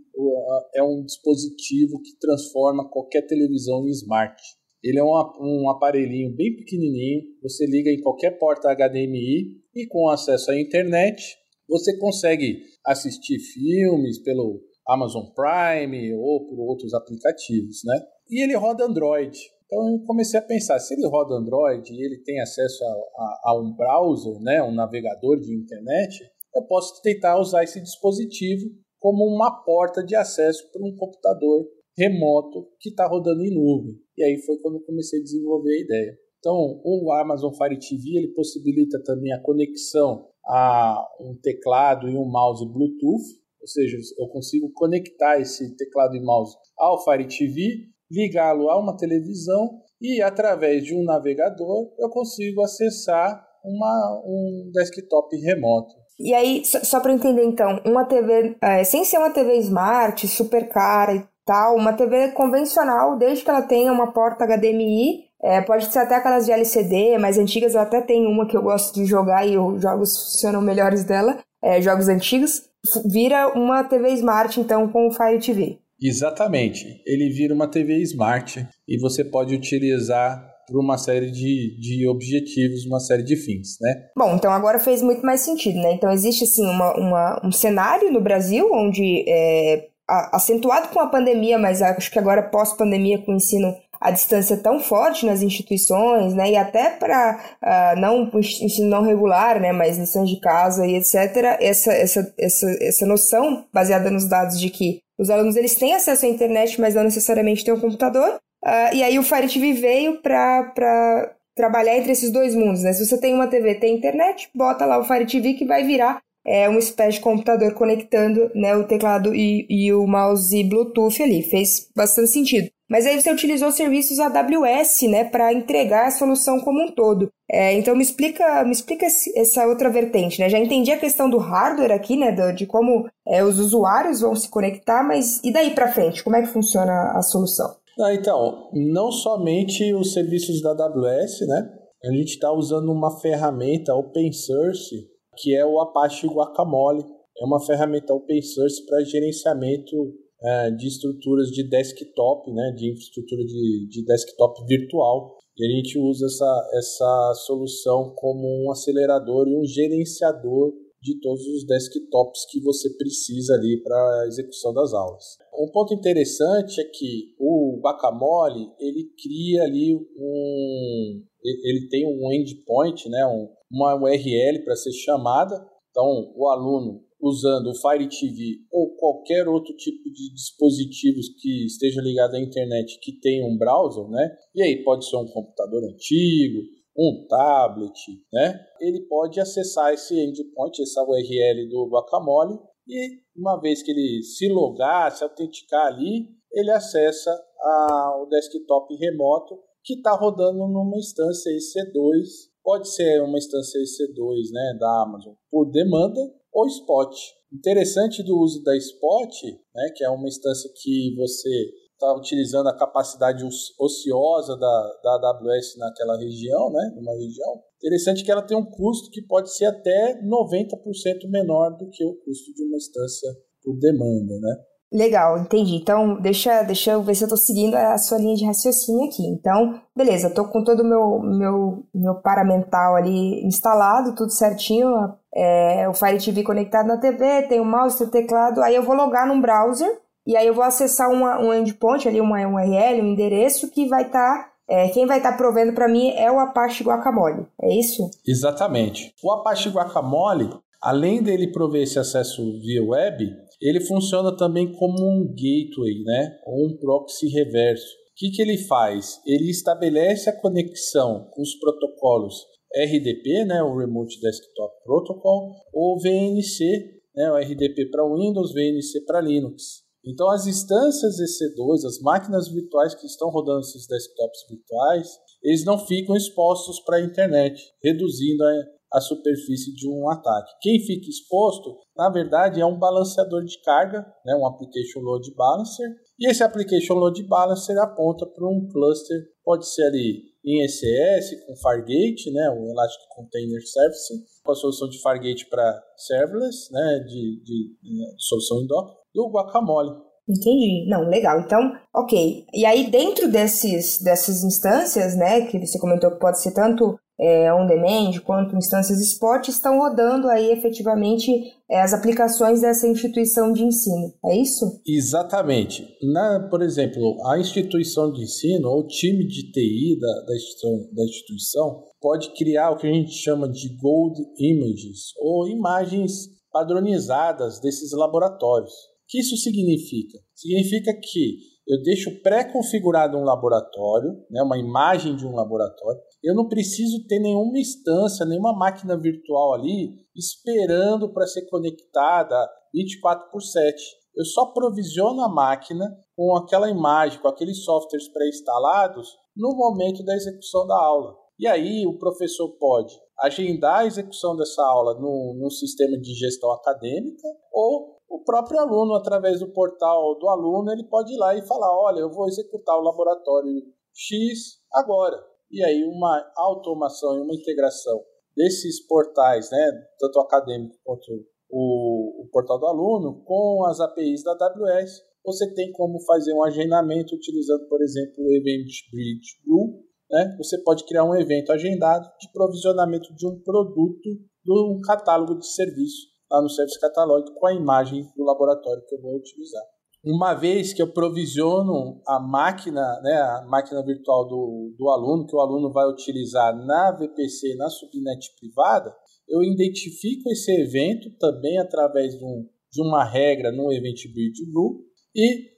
É 0.76 0.82
um 0.82 1.04
dispositivo 1.04 2.00
que 2.00 2.16
transforma 2.20 2.88
qualquer 2.88 3.26
televisão 3.26 3.84
em 3.86 3.90
smart. 3.90 4.40
Ele 4.82 4.98
é 4.98 5.04
um, 5.04 5.12
um 5.40 5.70
aparelhinho 5.70 6.34
bem 6.34 6.56
pequenininho, 6.56 7.22
você 7.42 7.66
liga 7.66 7.90
em 7.90 8.00
qualquer 8.00 8.38
porta 8.38 8.74
HDMI 8.74 9.60
e 9.74 9.86
com 9.86 10.08
acesso 10.08 10.50
à 10.50 10.60
internet 10.60 11.22
você 11.68 11.96
consegue 11.98 12.62
assistir 12.84 13.38
filmes 13.38 14.18
pelo 14.22 14.60
Amazon 14.88 15.26
Prime 15.34 16.14
ou 16.14 16.46
por 16.48 16.58
outros 16.58 16.92
aplicativos, 16.94 17.82
né? 17.84 18.00
E 18.28 18.42
ele 18.42 18.56
roda 18.56 18.84
Android. 18.84 19.38
Então 19.66 19.92
eu 19.92 20.04
comecei 20.04 20.40
a 20.40 20.42
pensar, 20.42 20.80
se 20.80 20.94
ele 20.94 21.06
roda 21.06 21.34
Android 21.34 21.92
e 21.92 22.04
ele 22.04 22.18
tem 22.24 22.40
acesso 22.40 22.82
a, 22.82 22.88
a, 22.88 23.40
a 23.44 23.60
um 23.60 23.72
browser, 23.72 24.40
né, 24.40 24.60
um 24.62 24.74
navegador 24.74 25.38
de 25.38 25.54
internet, 25.54 26.24
eu 26.54 26.62
posso 26.64 27.00
tentar 27.02 27.38
usar 27.38 27.62
esse 27.62 27.80
dispositivo 27.80 28.64
como 28.98 29.24
uma 29.24 29.62
porta 29.64 30.02
de 30.02 30.16
acesso 30.16 30.68
para 30.72 30.84
um 30.84 30.96
computador 30.96 31.68
remoto 31.96 32.68
que 32.78 32.90
está 32.90 33.06
rodando 33.06 33.42
em 33.42 33.54
nuvem. 33.54 33.94
E 34.16 34.24
aí 34.24 34.38
foi 34.38 34.58
quando 34.58 34.76
eu 34.76 34.82
comecei 34.82 35.20
a 35.20 35.22
desenvolver 35.22 35.74
a 35.74 35.80
ideia. 35.80 36.18
Então, 36.38 36.80
o 36.82 37.12
Amazon 37.12 37.52
Fire 37.52 37.78
TV 37.78 38.16
ele 38.16 38.28
possibilita 38.28 39.02
também 39.04 39.32
a 39.32 39.42
conexão 39.42 40.26
a 40.46 41.06
um 41.20 41.36
teclado 41.42 42.08
e 42.08 42.16
um 42.16 42.24
mouse 42.24 42.64
Bluetooth, 42.64 43.40
ou 43.60 43.68
seja, 43.68 43.98
eu 44.18 44.26
consigo 44.28 44.70
conectar 44.74 45.38
esse 45.38 45.76
teclado 45.76 46.16
e 46.16 46.20
mouse 46.20 46.56
ao 46.78 47.04
Fire 47.04 47.28
TV, 47.28 47.88
ligá-lo 48.10 48.70
a 48.70 48.80
uma 48.80 48.96
televisão 48.96 49.82
e 50.00 50.22
através 50.22 50.82
de 50.82 50.94
um 50.94 51.04
navegador 51.04 51.92
eu 51.98 52.08
consigo 52.08 52.62
acessar 52.62 53.46
uma, 53.62 54.22
um 54.24 54.70
desktop 54.72 55.36
remoto. 55.36 55.94
E 56.18 56.34
aí, 56.34 56.62
só, 56.64 57.00
para 57.00 57.12
entender 57.12 57.44
então, 57.44 57.80
uma 57.84 58.04
TV, 58.04 58.56
é, 58.62 58.84
sem 58.84 59.04
ser 59.04 59.18
uma 59.18 59.30
TV 59.30 59.56
smart, 59.58 60.26
super 60.28 60.68
cara 60.68 61.28
tal, 61.44 61.76
uma 61.76 61.92
TV 61.92 62.32
convencional, 62.32 63.18
desde 63.18 63.44
que 63.44 63.50
ela 63.50 63.62
tenha 63.62 63.92
uma 63.92 64.12
porta 64.12 64.46
HDMI, 64.46 65.24
é, 65.42 65.60
pode 65.62 65.86
ser 65.86 66.00
até 66.00 66.16
aquelas 66.16 66.44
de 66.44 66.52
LCD, 66.52 67.18
mais 67.18 67.38
antigas, 67.38 67.74
eu 67.74 67.80
até 67.80 68.00
tenho 68.00 68.28
uma 68.28 68.46
que 68.46 68.56
eu 68.56 68.62
gosto 68.62 68.94
de 68.94 69.06
jogar 69.06 69.46
e 69.46 69.56
os 69.56 69.80
jogos 69.80 70.16
funcionam 70.16 70.60
melhores 70.60 71.04
dela, 71.04 71.38
é, 71.62 71.80
jogos 71.80 72.08
antigos, 72.08 72.62
vira 73.06 73.48
uma 73.48 73.84
TV 73.84 74.10
Smart, 74.14 74.60
então, 74.60 74.88
com 74.88 75.08
o 75.08 75.12
Fire 75.12 75.38
TV. 75.38 75.78
Exatamente. 76.02 77.02
Ele 77.06 77.28
vira 77.30 77.54
uma 77.54 77.68
TV 77.68 77.98
Smart 77.98 78.66
e 78.88 78.98
você 78.98 79.22
pode 79.22 79.54
utilizar 79.54 80.50
para 80.66 80.80
uma 80.80 80.96
série 80.96 81.30
de, 81.30 81.76
de 81.78 82.08
objetivos, 82.08 82.86
uma 82.86 83.00
série 83.00 83.22
de 83.22 83.36
fins, 83.36 83.76
né? 83.80 84.06
Bom, 84.16 84.36
então 84.36 84.52
agora 84.52 84.78
fez 84.78 85.02
muito 85.02 85.26
mais 85.26 85.40
sentido, 85.40 85.76
né? 85.80 85.92
Então 85.92 86.10
existe, 86.12 86.44
assim, 86.44 86.64
uma, 86.64 86.96
uma 86.96 87.40
um 87.44 87.50
cenário 87.50 88.12
no 88.12 88.20
Brasil 88.20 88.70
onde 88.72 89.24
é, 89.28 89.88
acentuado 90.32 90.88
com 90.88 91.00
a 91.00 91.06
pandemia, 91.06 91.58
mas 91.58 91.80
acho 91.82 92.10
que 92.10 92.18
agora 92.18 92.42
pós-pandemia 92.42 93.18
com 93.18 93.32
o 93.32 93.36
ensino 93.36 93.74
à 94.00 94.10
distância 94.10 94.56
tão 94.56 94.80
forte 94.80 95.26
nas 95.26 95.42
instituições, 95.42 96.34
né, 96.34 96.52
e 96.52 96.56
até 96.56 96.90
para 96.90 97.36
uh, 97.36 97.56
ah, 97.62 97.94
não 97.98 98.30
ensino 98.34 98.88
não 98.88 99.02
regular, 99.02 99.60
né, 99.60 99.72
mas 99.72 99.98
lições 99.98 100.30
de 100.30 100.40
casa 100.40 100.86
e 100.86 100.96
etc. 100.96 101.58
Essa, 101.60 101.92
essa, 101.92 102.34
essa, 102.38 102.66
essa 102.80 103.06
noção 103.06 103.66
baseada 103.72 104.10
nos 104.10 104.26
dados 104.26 104.58
de 104.58 104.70
que 104.70 105.00
os 105.18 105.28
alunos 105.28 105.54
eles 105.54 105.74
têm 105.74 105.94
acesso 105.94 106.24
à 106.24 106.28
internet, 106.28 106.80
mas 106.80 106.94
não 106.94 107.04
necessariamente 107.04 107.62
têm 107.62 107.74
um 107.74 107.80
computador. 107.80 108.38
Uh, 108.64 108.94
e 108.94 109.02
aí 109.02 109.18
o 109.18 109.22
Fire 109.22 109.48
TV 109.48 109.74
veio 109.74 110.22
para 110.22 111.30
trabalhar 111.54 111.96
entre 111.98 112.12
esses 112.12 112.30
dois 112.30 112.54
mundos, 112.54 112.82
né? 112.82 112.94
Se 112.94 113.04
você 113.04 113.18
tem 113.18 113.34
uma 113.34 113.48
TV, 113.48 113.74
tem 113.74 113.94
internet, 113.94 114.48
bota 114.54 114.86
lá 114.86 114.98
o 114.98 115.04
Fire 115.04 115.26
TV 115.26 115.54
que 115.54 115.66
vai 115.66 115.84
virar 115.84 116.20
é 116.46 116.68
uma 116.68 116.78
espécie 116.78 117.18
de 117.18 117.20
computador 117.20 117.74
conectando 117.74 118.50
né, 118.54 118.74
o 118.76 118.84
teclado 118.84 119.34
e, 119.34 119.66
e 119.68 119.92
o 119.92 120.06
mouse 120.06 120.64
Bluetooth 120.64 121.22
ali. 121.22 121.42
Fez 121.42 121.88
bastante 121.94 122.30
sentido. 122.30 122.70
Mas 122.88 123.06
aí 123.06 123.20
você 123.20 123.32
utilizou 123.32 123.70
serviços 123.70 124.18
AWS, 124.18 125.02
né, 125.02 125.22
para 125.22 125.52
entregar 125.52 126.08
a 126.08 126.10
solução 126.10 126.58
como 126.58 126.82
um 126.82 126.90
todo. 126.90 127.28
É, 127.48 127.72
então 127.74 127.94
me 127.94 128.02
explica, 128.02 128.64
me 128.64 128.72
explica 128.72 129.06
essa 129.36 129.64
outra 129.66 129.88
vertente, 129.88 130.40
né? 130.40 130.48
Já 130.48 130.58
entendi 130.58 130.90
a 130.90 130.98
questão 130.98 131.30
do 131.30 131.38
hardware 131.38 131.92
aqui, 131.92 132.16
né, 132.16 132.32
de 132.52 132.66
como 132.66 133.08
é, 133.28 133.44
os 133.44 133.60
usuários 133.60 134.20
vão 134.20 134.34
se 134.34 134.48
conectar, 134.48 135.04
mas 135.04 135.40
e 135.44 135.52
daí 135.52 135.70
para 135.70 135.92
frente, 135.92 136.24
como 136.24 136.34
é 136.34 136.42
que 136.42 136.48
funciona 136.48 137.12
a 137.14 137.22
solução? 137.22 137.72
Ah, 138.00 138.12
então, 138.12 138.70
não 138.72 139.12
somente 139.12 139.94
os 139.94 140.12
serviços 140.12 140.60
da 140.60 140.70
AWS, 140.70 141.46
né? 141.46 141.70
A 142.04 142.12
gente 142.12 142.30
está 142.30 142.50
usando 142.50 142.90
uma 142.90 143.20
ferramenta 143.20 143.94
open 143.94 144.32
source 144.32 144.96
que 145.40 145.54
é 145.54 145.64
o 145.64 145.80
Apache 145.80 146.26
Guacamole. 146.26 147.04
É 147.38 147.44
uma 147.44 147.64
ferramenta 147.64 148.12
open 148.12 148.42
source 148.42 148.84
para 148.86 149.04
gerenciamento 149.04 149.96
é, 150.42 150.70
de 150.70 150.88
estruturas 150.88 151.50
de 151.50 151.68
desktop, 151.68 152.50
né, 152.52 152.72
de 152.76 152.90
infraestrutura 152.90 153.44
de, 153.44 153.88
de 153.88 154.04
desktop 154.04 154.64
virtual. 154.66 155.36
E 155.56 155.66
a 155.66 155.76
gente 155.76 155.98
usa 155.98 156.26
essa, 156.26 156.70
essa 156.74 157.34
solução 157.46 158.14
como 158.16 158.64
um 158.64 158.70
acelerador 158.70 159.46
e 159.48 159.56
um 159.56 159.64
gerenciador 159.64 160.72
de 161.02 161.18
todos 161.20 161.46
os 161.46 161.66
desktops 161.66 162.46
que 162.50 162.60
você 162.60 162.90
precisa 162.90 163.54
ali 163.54 163.82
para 163.82 163.96
a 163.96 164.26
execução 164.26 164.72
das 164.72 164.92
aulas. 164.92 165.24
Um 165.58 165.70
ponto 165.70 165.94
interessante 165.94 166.80
é 166.80 166.84
que 166.84 167.34
o 167.38 167.80
Guacamole 167.82 168.70
ele 168.78 169.10
cria 169.22 169.62
ali 169.62 169.94
um, 169.94 171.22
ele 171.42 171.88
tem 171.88 172.06
um 172.06 172.32
endpoint, 172.32 173.08
né, 173.08 173.26
um, 173.26 173.48
uma 173.70 173.94
URL 173.94 174.64
para 174.64 174.76
ser 174.76 174.92
chamada. 174.92 175.54
Então, 175.90 176.32
o 176.36 176.48
aluno 176.48 177.02
usando 177.20 177.68
o 177.68 177.74
Fire 177.74 178.08
TV 178.08 178.60
ou 178.72 178.96
qualquer 178.96 179.46
outro 179.46 179.74
tipo 179.76 180.10
de 180.10 180.32
dispositivos 180.32 181.28
que 181.38 181.66
esteja 181.66 182.00
ligado 182.00 182.34
à 182.34 182.40
internet 182.40 182.98
que 183.00 183.20
tenha 183.20 183.44
um 183.44 183.58
browser, 183.58 184.08
né? 184.08 184.36
E 184.54 184.62
aí 184.62 184.82
pode 184.82 185.08
ser 185.08 185.16
um 185.16 185.26
computador 185.26 185.84
antigo, 185.84 186.62
um 186.96 187.26
tablet, 187.28 187.92
né? 188.32 188.58
Ele 188.80 189.06
pode 189.06 189.38
acessar 189.38 189.92
esse 189.92 190.18
endpoint, 190.18 190.80
essa 190.80 191.02
URL 191.02 191.68
do 191.68 191.88
Guacamole 191.90 192.58
e 192.88 193.20
uma 193.36 193.60
vez 193.60 193.82
que 193.82 193.90
ele 193.90 194.22
se 194.22 194.48
logar, 194.48 195.12
se 195.12 195.22
autenticar 195.22 195.86
ali, 195.86 196.28
ele 196.52 196.70
acessa 196.70 197.30
a, 197.60 198.22
o 198.22 198.26
desktop 198.26 198.94
remoto 198.96 199.58
que 199.84 199.94
está 199.94 200.14
rodando 200.14 200.58
numa 200.58 200.98
instância 200.98 201.50
EC2, 201.50 202.49
pode 202.62 202.92
ser 202.92 203.22
uma 203.22 203.38
instância 203.38 203.78
EC2 203.80 204.50
né, 204.52 204.76
da 204.78 205.02
Amazon 205.02 205.34
por 205.50 205.70
demanda 205.70 206.20
ou 206.52 206.66
Spot. 206.66 207.14
Interessante 207.52 208.22
do 208.22 208.38
uso 208.38 208.62
da 208.62 208.76
Spot, 208.76 209.44
né, 209.74 209.90
que 209.96 210.04
é 210.04 210.10
uma 210.10 210.28
instância 210.28 210.70
que 210.82 211.14
você 211.16 211.70
está 211.92 212.16
utilizando 212.16 212.68
a 212.68 212.76
capacidade 212.76 213.44
ociosa 213.78 214.56
da, 214.56 215.00
da 215.02 215.30
AWS 215.30 215.76
naquela 215.76 216.16
região, 216.16 216.70
né, 216.70 216.92
numa 216.96 217.12
região. 217.12 217.62
Interessante 217.76 218.24
que 218.24 218.30
ela 218.30 218.42
tem 218.42 218.56
um 218.56 218.64
custo 218.64 219.10
que 219.10 219.22
pode 219.22 219.54
ser 219.54 219.66
até 219.66 220.20
90% 220.22 221.28
menor 221.28 221.76
do 221.76 221.88
que 221.90 222.04
o 222.04 222.14
custo 222.24 222.54
de 222.54 222.64
uma 222.64 222.76
instância 222.76 223.30
por 223.62 223.76
demanda, 223.78 224.38
né? 224.40 224.64
Legal, 224.92 225.38
entendi. 225.38 225.76
Então, 225.76 226.20
deixa, 226.20 226.62
deixa 226.62 226.92
eu 226.92 227.02
ver 227.02 227.14
se 227.14 227.22
eu 227.22 227.26
estou 227.26 227.38
seguindo 227.38 227.74
a 227.76 227.96
sua 227.96 228.18
linha 228.18 228.34
de 228.34 228.44
raciocínio 228.44 229.04
aqui. 229.04 229.24
Então, 229.24 229.80
beleza, 229.96 230.26
estou 230.26 230.48
com 230.48 230.64
todo 230.64 230.80
o 230.80 230.84
meu, 230.84 231.20
meu, 231.20 231.84
meu 231.94 232.14
paramental 232.16 232.96
ali 232.96 233.46
instalado, 233.46 234.16
tudo 234.16 234.32
certinho, 234.32 234.88
é, 235.32 235.88
o 235.88 235.94
Fire 235.94 236.18
TV 236.18 236.42
conectado 236.42 236.88
na 236.88 236.98
TV, 236.98 237.42
tem 237.42 237.60
o 237.60 237.64
mouse, 237.64 237.98
tem 237.98 238.06
o 238.08 238.10
teclado, 238.10 238.60
aí 238.62 238.74
eu 238.74 238.82
vou 238.82 238.96
logar 238.96 239.28
num 239.28 239.40
browser 239.40 239.88
e 240.26 240.36
aí 240.36 240.46
eu 240.46 240.54
vou 240.54 240.64
acessar 240.64 241.08
uma, 241.08 241.38
um 241.38 241.54
endpoint 241.54 242.08
ali, 242.08 242.20
uma 242.20 242.40
URL, 242.40 243.00
um 243.00 243.12
endereço 243.12 243.70
que 243.70 243.86
vai 243.86 244.02
estar 244.06 244.44
tá 244.44 244.50
é, 244.68 244.88
quem 244.90 245.04
vai 245.04 245.16
estar 245.16 245.32
tá 245.32 245.36
provendo 245.36 245.72
para 245.72 245.88
mim 245.88 246.12
é 246.12 246.30
o 246.30 246.38
Apache 246.38 246.84
Guacamole, 246.84 247.44
é 247.60 247.74
isso? 247.74 248.08
Exatamente. 248.24 249.12
O 249.20 249.32
Apache 249.32 249.68
Guacamole, 249.68 250.48
além 250.80 251.20
dele 251.20 251.50
prover 251.50 251.82
esse 251.82 251.98
acesso 251.98 252.40
via 252.60 252.84
web, 252.84 253.36
ele 253.60 253.80
funciona 253.80 254.36
também 254.36 254.72
como 254.72 254.98
um 254.98 255.26
gateway, 255.26 256.02
né? 256.04 256.38
Ou 256.46 256.66
um 256.66 256.76
proxy 256.78 257.28
reverso. 257.28 257.86
O 257.86 258.14
que, 258.16 258.30
que 258.30 258.42
ele 258.42 258.58
faz? 258.58 259.20
Ele 259.26 259.50
estabelece 259.50 260.28
a 260.28 260.40
conexão 260.40 261.28
com 261.32 261.42
os 261.42 261.54
protocolos 261.58 262.34
RDP, 262.74 263.44
né, 263.44 263.62
o 263.62 263.76
Remote 263.76 264.20
Desktop 264.20 264.84
Protocol, 264.84 265.56
ou 265.72 265.98
VNC, 265.98 267.00
né, 267.14 267.32
o 267.32 267.36
RDP 267.36 267.90
para 267.90 268.06
Windows, 268.06 268.52
VNC 268.52 269.04
para 269.06 269.20
Linux. 269.20 269.82
Então, 270.04 270.30
as 270.30 270.46
instâncias 270.46 271.16
EC2, 271.16 271.84
as 271.84 272.00
máquinas 272.00 272.48
virtuais 272.48 272.94
que 272.94 273.06
estão 273.06 273.28
rodando 273.28 273.60
esses 273.60 273.86
desktops 273.86 274.46
virtuais, 274.48 275.08
eles 275.42 275.64
não 275.64 275.78
ficam 275.78 276.16
expostos 276.16 276.80
para 276.80 276.96
a 276.96 277.02
internet, 277.02 277.60
reduzindo 277.82 278.42
a, 278.42 278.52
a 278.92 279.00
superfície 279.00 279.74
de 279.74 279.88
um 279.88 280.10
ataque. 280.10 280.52
Quem 280.60 280.80
fica 280.80 281.08
exposto, 281.08 281.76
na 281.96 282.10
verdade, 282.10 282.60
é 282.60 282.66
um 282.66 282.78
balanceador 282.78 283.44
de 283.44 283.60
carga, 283.62 284.04
né, 284.24 284.34
um 284.34 284.46
Application 284.46 285.00
Load 285.00 285.32
Balancer, 285.34 285.88
e 286.18 286.28
esse 286.28 286.42
Application 286.42 286.94
Load 286.94 287.22
Balancer 287.24 287.78
aponta 287.78 288.26
para 288.26 288.46
um 288.48 288.68
cluster, 288.68 289.22
pode 289.44 289.68
ser 289.68 289.84
ali 289.84 290.30
em 290.44 290.64
ECS, 290.64 291.46
com 291.46 291.56
Fargate, 291.56 292.32
né, 292.32 292.50
o 292.50 292.70
Elastic 292.70 293.00
Container 293.14 293.60
Service, 293.66 294.14
com 294.42 294.52
a 294.52 294.54
solução 294.54 294.88
de 294.88 295.00
Fargate 295.00 295.48
para 295.48 295.82
serverless, 295.96 296.72
né, 296.72 297.04
de, 297.06 297.42
de, 297.44 297.76
de 297.82 298.14
solução 298.18 298.62
em 298.62 298.66
Docker, 298.66 298.94
do 299.14 299.30
guacamole. 299.30 300.10
Entendi. 300.28 300.86
Não, 300.88 301.08
legal. 301.08 301.40
Então, 301.40 301.72
ok. 301.92 302.44
E 302.54 302.64
aí, 302.64 302.88
dentro 302.88 303.30
desses, 303.30 304.00
dessas 304.00 304.44
instâncias, 304.44 305.16
né, 305.16 305.46
que 305.46 305.58
você 305.58 305.78
comentou 305.78 306.10
que 306.12 306.20
pode 306.20 306.40
ser 306.40 306.52
tanto 306.52 306.96
é, 307.20 307.52
on-demand 307.52 308.18
quanto 308.24 308.56
instâncias 308.56 308.98
spot, 309.00 309.48
estão 309.48 309.78
rodando 309.78 310.28
aí 310.28 310.50
efetivamente 310.50 311.30
é, 311.70 311.82
as 311.82 311.92
aplicações 311.92 312.62
dessa 312.62 312.88
instituição 312.88 313.52
de 313.52 313.62
ensino. 313.62 314.12
É 314.24 314.36
isso? 314.36 314.80
Exatamente. 314.86 315.86
Na, 316.02 316.48
por 316.50 316.62
exemplo, 316.62 317.18
a 317.26 317.38
instituição 317.38 318.10
de 318.10 318.22
ensino 318.22 318.68
ou 318.68 318.80
o 318.80 318.86
time 318.86 319.26
de 319.26 319.52
TI 319.52 319.98
da, 320.00 320.26
da, 320.26 320.34
instituição, 320.34 320.94
da 320.94 321.04
instituição 321.04 321.84
pode 322.00 322.34
criar 322.34 322.70
o 322.70 322.76
que 322.76 322.86
a 322.86 322.92
gente 322.92 323.12
chama 323.12 323.48
de 323.48 323.76
gold 323.76 324.18
images 324.38 325.12
ou 325.18 325.46
imagens 325.46 326.28
padronizadas 326.50 327.60
desses 327.60 327.92
laboratórios 327.92 328.72
que 329.10 329.18
isso 329.18 329.36
significa? 329.36 330.18
Significa 330.36 330.94
que 330.94 331.38
eu 331.70 331.80
deixo 331.82 332.20
pré-configurado 332.20 333.16
um 333.16 333.22
laboratório, 333.22 334.10
né, 334.28 334.42
uma 334.42 334.58
imagem 334.58 335.14
de 335.14 335.24
um 335.24 335.36
laboratório. 335.36 336.00
Eu 336.20 336.34
não 336.34 336.48
preciso 336.48 337.06
ter 337.06 337.20
nenhuma 337.20 337.56
instância, 337.60 338.26
nenhuma 338.26 338.52
máquina 338.52 338.98
virtual 338.98 339.54
ali 339.54 339.94
esperando 340.16 341.12
para 341.12 341.28
ser 341.28 341.46
conectada 341.48 342.36
24 342.74 343.30
por 343.30 343.40
7. 343.40 343.80
Eu 344.16 344.24
só 344.24 344.46
provisiono 344.46 345.22
a 345.22 345.28
máquina 345.28 345.86
com 346.16 346.36
aquela 346.36 346.68
imagem, 346.68 347.20
com 347.20 347.28
aqueles 347.28 347.64
softwares 347.64 348.08
pré-instalados 348.12 349.08
no 349.36 349.54
momento 349.54 350.04
da 350.04 350.16
execução 350.16 350.66
da 350.66 350.76
aula. 350.76 351.14
E 351.38 351.46
aí 351.46 351.86
o 351.86 351.98
professor 351.98 352.48
pode 352.58 352.92
agendar 353.20 353.80
a 353.80 353.86
execução 353.86 354.36
dessa 354.36 354.62
aula 354.62 354.98
no 354.98 355.50
sistema 355.50 355.96
de 355.98 356.14
gestão 356.14 356.50
acadêmica 356.52 357.28
ou 357.52 357.99
o 358.10 358.24
próprio 358.24 358.58
aluno, 358.58 358.94
através 358.94 359.38
do 359.38 359.52
portal 359.52 360.18
do 360.18 360.28
aluno, 360.28 360.72
ele 360.72 360.82
pode 360.84 361.14
ir 361.14 361.16
lá 361.16 361.36
e 361.36 361.46
falar: 361.46 361.70
olha, 361.72 362.00
eu 362.00 362.10
vou 362.10 362.26
executar 362.26 362.76
o 362.76 362.82
laboratório 362.82 363.62
X 363.94 364.58
agora. 364.72 365.16
E 365.48 365.64
aí, 365.64 365.84
uma 365.84 366.32
automação 366.36 367.16
e 367.16 367.22
uma 367.22 367.34
integração 367.34 368.00
desses 368.36 368.84
portais, 368.86 369.50
né, 369.50 369.72
tanto 369.98 370.20
acadêmico 370.20 370.76
quanto 370.84 371.06
o, 371.48 372.22
o 372.24 372.28
portal 372.32 372.58
do 372.58 372.66
aluno, 372.66 373.22
com 373.24 373.64
as 373.64 373.80
APIs 373.80 374.22
da 374.24 374.32
AWS, 374.32 375.02
você 375.24 375.52
tem 375.54 375.72
como 375.72 376.00
fazer 376.04 376.32
um 376.32 376.42
agendamento 376.44 377.14
utilizando, 377.14 377.68
por 377.68 377.80
exemplo, 377.82 378.24
o 378.24 378.32
Event 378.32 378.70
Bridge 378.92 379.40
Rule. 379.46 379.84
Né? 380.10 380.34
Você 380.38 380.58
pode 380.62 380.84
criar 380.84 381.04
um 381.04 381.14
evento 381.14 381.52
agendado 381.52 382.08
de 382.20 382.32
provisionamento 382.32 383.14
de 383.14 383.26
um 383.28 383.40
produto 383.42 384.08
de 384.42 384.52
um 384.52 384.80
catálogo 384.80 385.38
de 385.38 385.46
serviço 385.46 386.09
lá 386.30 386.40
no 386.40 386.48
Service 386.48 386.78
Catalog 386.80 387.24
com 387.34 387.46
a 387.46 387.54
imagem 387.54 388.06
do 388.16 388.24
laboratório 388.24 388.84
que 388.86 388.94
eu 388.94 389.00
vou 389.00 389.16
utilizar. 389.16 389.62
Uma 390.02 390.32
vez 390.32 390.72
que 390.72 390.80
eu 390.80 390.92
provisiono 390.92 392.00
a 392.06 392.18
máquina, 392.18 393.00
né, 393.02 393.20
a 393.20 393.44
máquina 393.46 393.84
virtual 393.84 394.26
do, 394.26 394.74
do 394.78 394.88
aluno, 394.88 395.26
que 395.26 395.36
o 395.36 395.40
aluno 395.40 395.70
vai 395.70 395.86
utilizar 395.86 396.56
na 396.56 396.92
VPC, 396.92 397.54
na 397.56 397.68
subnet 397.68 398.34
privada, 398.38 398.94
eu 399.28 399.42
identifico 399.42 400.30
esse 400.30 400.50
evento 400.52 401.10
também 401.18 401.58
através 401.58 402.18
de, 402.18 402.24
um, 402.24 402.48
de 402.72 402.82
uma 402.82 403.04
regra 403.04 403.52
no 403.52 403.70
Event 403.72 404.02
Bridge 404.12 404.42
Rule 404.54 404.80
e 405.14 405.50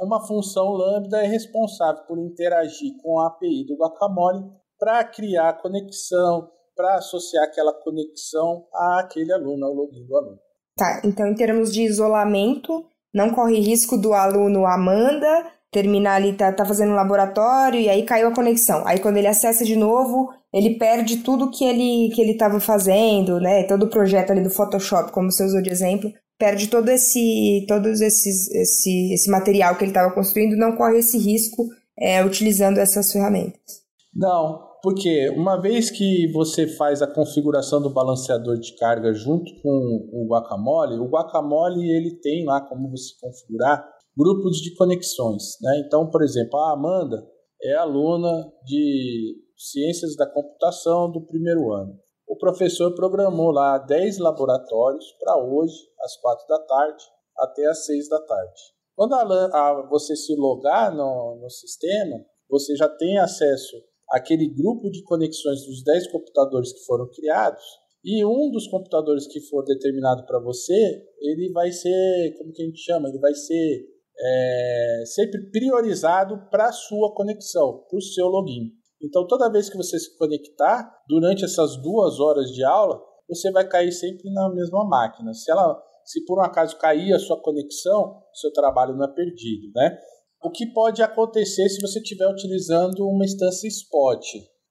uma 0.00 0.26
função 0.26 0.72
Lambda 0.72 1.22
é 1.22 1.26
responsável 1.26 2.04
por 2.06 2.18
interagir 2.18 2.96
com 3.02 3.20
a 3.20 3.28
API 3.28 3.64
do 3.66 3.76
Guacamole 3.76 4.44
para 4.78 5.04
criar 5.04 5.60
conexão, 5.60 6.48
para 6.76 6.96
associar 6.96 7.44
aquela 7.44 7.72
conexão 7.72 8.66
àquele 8.72 9.32
aluno, 9.32 9.66
ao 9.66 9.74
login 9.74 10.06
do 10.06 10.16
aluno. 10.16 10.38
Tá, 10.76 11.02
então 11.04 11.26
em 11.26 11.34
termos 11.34 11.72
de 11.72 11.82
isolamento, 11.82 12.84
não 13.12 13.30
corre 13.30 13.60
risco 13.60 13.96
do 13.96 14.14
aluno 14.14 14.66
Amanda 14.66 15.52
terminar 15.72 16.16
ali, 16.16 16.34
tá, 16.34 16.52
tá 16.52 16.66
fazendo 16.66 16.92
um 16.92 16.96
laboratório 16.96 17.80
e 17.80 17.88
aí 17.88 18.04
caiu 18.04 18.28
a 18.28 18.34
conexão. 18.34 18.82
Aí 18.86 19.00
quando 19.00 19.16
ele 19.16 19.26
acessa 19.26 19.64
de 19.64 19.74
novo, 19.74 20.28
ele 20.52 20.76
perde 20.78 21.18
tudo 21.18 21.50
que 21.50 21.64
ele 21.64 22.14
que 22.14 22.20
ele 22.20 22.32
estava 22.32 22.60
fazendo, 22.60 23.40
né? 23.40 23.64
Todo 23.64 23.84
o 23.84 23.90
projeto 23.90 24.30
ali 24.30 24.42
do 24.42 24.50
Photoshop, 24.50 25.10
como 25.10 25.32
você 25.32 25.42
usou 25.42 25.62
de 25.62 25.70
exemplo, 25.70 26.12
perde 26.38 26.68
todo 26.68 26.90
esse 26.90 27.64
todos 27.66 28.02
esses 28.02 28.50
esse, 28.50 29.14
esse 29.14 29.30
material 29.30 29.74
que 29.76 29.84
ele 29.84 29.92
estava 29.92 30.12
construindo, 30.12 30.56
não 30.56 30.76
corre 30.76 30.98
esse 30.98 31.16
risco 31.16 31.66
é, 31.98 32.22
utilizando 32.22 32.78
essas 32.78 33.10
ferramentas. 33.10 33.80
Não, 34.14 34.60
porque 34.82 35.30
uma 35.30 35.60
vez 35.60 35.90
que 35.90 36.30
você 36.32 36.66
faz 36.66 37.00
a 37.00 37.06
configuração 37.06 37.80
do 37.80 37.88
balanceador 37.88 38.58
de 38.58 38.74
carga 38.76 39.14
junto 39.14 39.50
com 39.62 40.08
o 40.12 40.26
Guacamole, 40.28 40.98
o 40.98 41.08
Guacamole 41.08 41.88
ele 41.88 42.18
tem 42.20 42.44
lá 42.44 42.60
como 42.60 42.90
você 42.90 43.14
configurar 43.20 43.88
grupos 44.16 44.56
de 44.56 44.74
conexões. 44.74 45.56
Né? 45.60 45.84
Então, 45.86 46.10
por 46.10 46.22
exemplo, 46.22 46.58
a 46.58 46.72
Amanda 46.72 47.24
é 47.62 47.74
aluna 47.74 48.52
de 48.64 49.36
Ciências 49.56 50.16
da 50.16 50.26
Computação 50.26 51.10
do 51.12 51.24
primeiro 51.24 51.72
ano. 51.72 51.96
O 52.26 52.36
professor 52.36 52.92
programou 52.94 53.52
lá 53.52 53.78
10 53.78 54.18
laboratórios 54.18 55.04
para 55.20 55.36
hoje, 55.36 55.76
às 56.00 56.16
4 56.16 56.46
da 56.48 56.58
tarde, 56.58 57.04
até 57.38 57.66
às 57.66 57.86
6 57.86 58.08
da 58.08 58.20
tarde. 58.20 58.60
Quando 58.96 59.14
a, 59.14 59.20
a, 59.22 59.86
você 59.88 60.16
se 60.16 60.34
logar 60.34 60.92
no, 60.92 61.38
no 61.40 61.48
sistema, 61.50 62.16
você 62.48 62.74
já 62.74 62.88
tem 62.88 63.18
acesso 63.18 63.76
aquele 64.12 64.48
grupo 64.48 64.90
de 64.90 65.02
conexões 65.02 65.64
dos 65.66 65.82
10 65.82 66.12
computadores 66.12 66.72
que 66.72 66.84
foram 66.84 67.08
criados, 67.10 67.62
e 68.04 68.24
um 68.24 68.50
dos 68.50 68.66
computadores 68.66 69.26
que 69.26 69.40
for 69.40 69.64
determinado 69.64 70.26
para 70.26 70.40
você, 70.40 71.02
ele 71.20 71.50
vai 71.52 71.70
ser, 71.70 72.34
como 72.36 72.52
que 72.52 72.62
a 72.62 72.66
gente 72.66 72.80
chama? 72.80 73.08
Ele 73.08 73.18
vai 73.18 73.32
ser 73.32 73.86
é, 74.18 75.02
sempre 75.06 75.50
priorizado 75.50 76.48
para 76.50 76.66
a 76.66 76.72
sua 76.72 77.14
conexão, 77.14 77.84
para 77.88 77.96
o 77.96 78.02
seu 78.02 78.26
login. 78.26 78.72
Então, 79.00 79.26
toda 79.26 79.50
vez 79.50 79.70
que 79.70 79.76
você 79.76 79.98
se 79.98 80.16
conectar, 80.16 80.92
durante 81.08 81.44
essas 81.44 81.76
duas 81.76 82.20
horas 82.20 82.50
de 82.50 82.64
aula, 82.64 83.00
você 83.28 83.50
vai 83.50 83.66
cair 83.66 83.92
sempre 83.92 84.30
na 84.32 84.52
mesma 84.52 84.84
máquina. 84.84 85.32
Se 85.32 85.50
ela, 85.50 85.80
se 86.04 86.24
por 86.24 86.38
um 86.38 86.42
acaso 86.42 86.76
cair 86.78 87.12
a 87.12 87.18
sua 87.18 87.40
conexão, 87.40 88.20
seu 88.34 88.52
trabalho 88.52 88.96
não 88.96 89.04
é 89.04 89.14
perdido, 89.14 89.72
né? 89.74 89.98
O 90.44 90.50
que 90.50 90.66
pode 90.66 91.00
acontecer 91.00 91.68
se 91.68 91.80
você 91.80 92.00
estiver 92.00 92.26
utilizando 92.26 93.06
uma 93.06 93.24
instância 93.24 93.68
spot? 93.68 94.26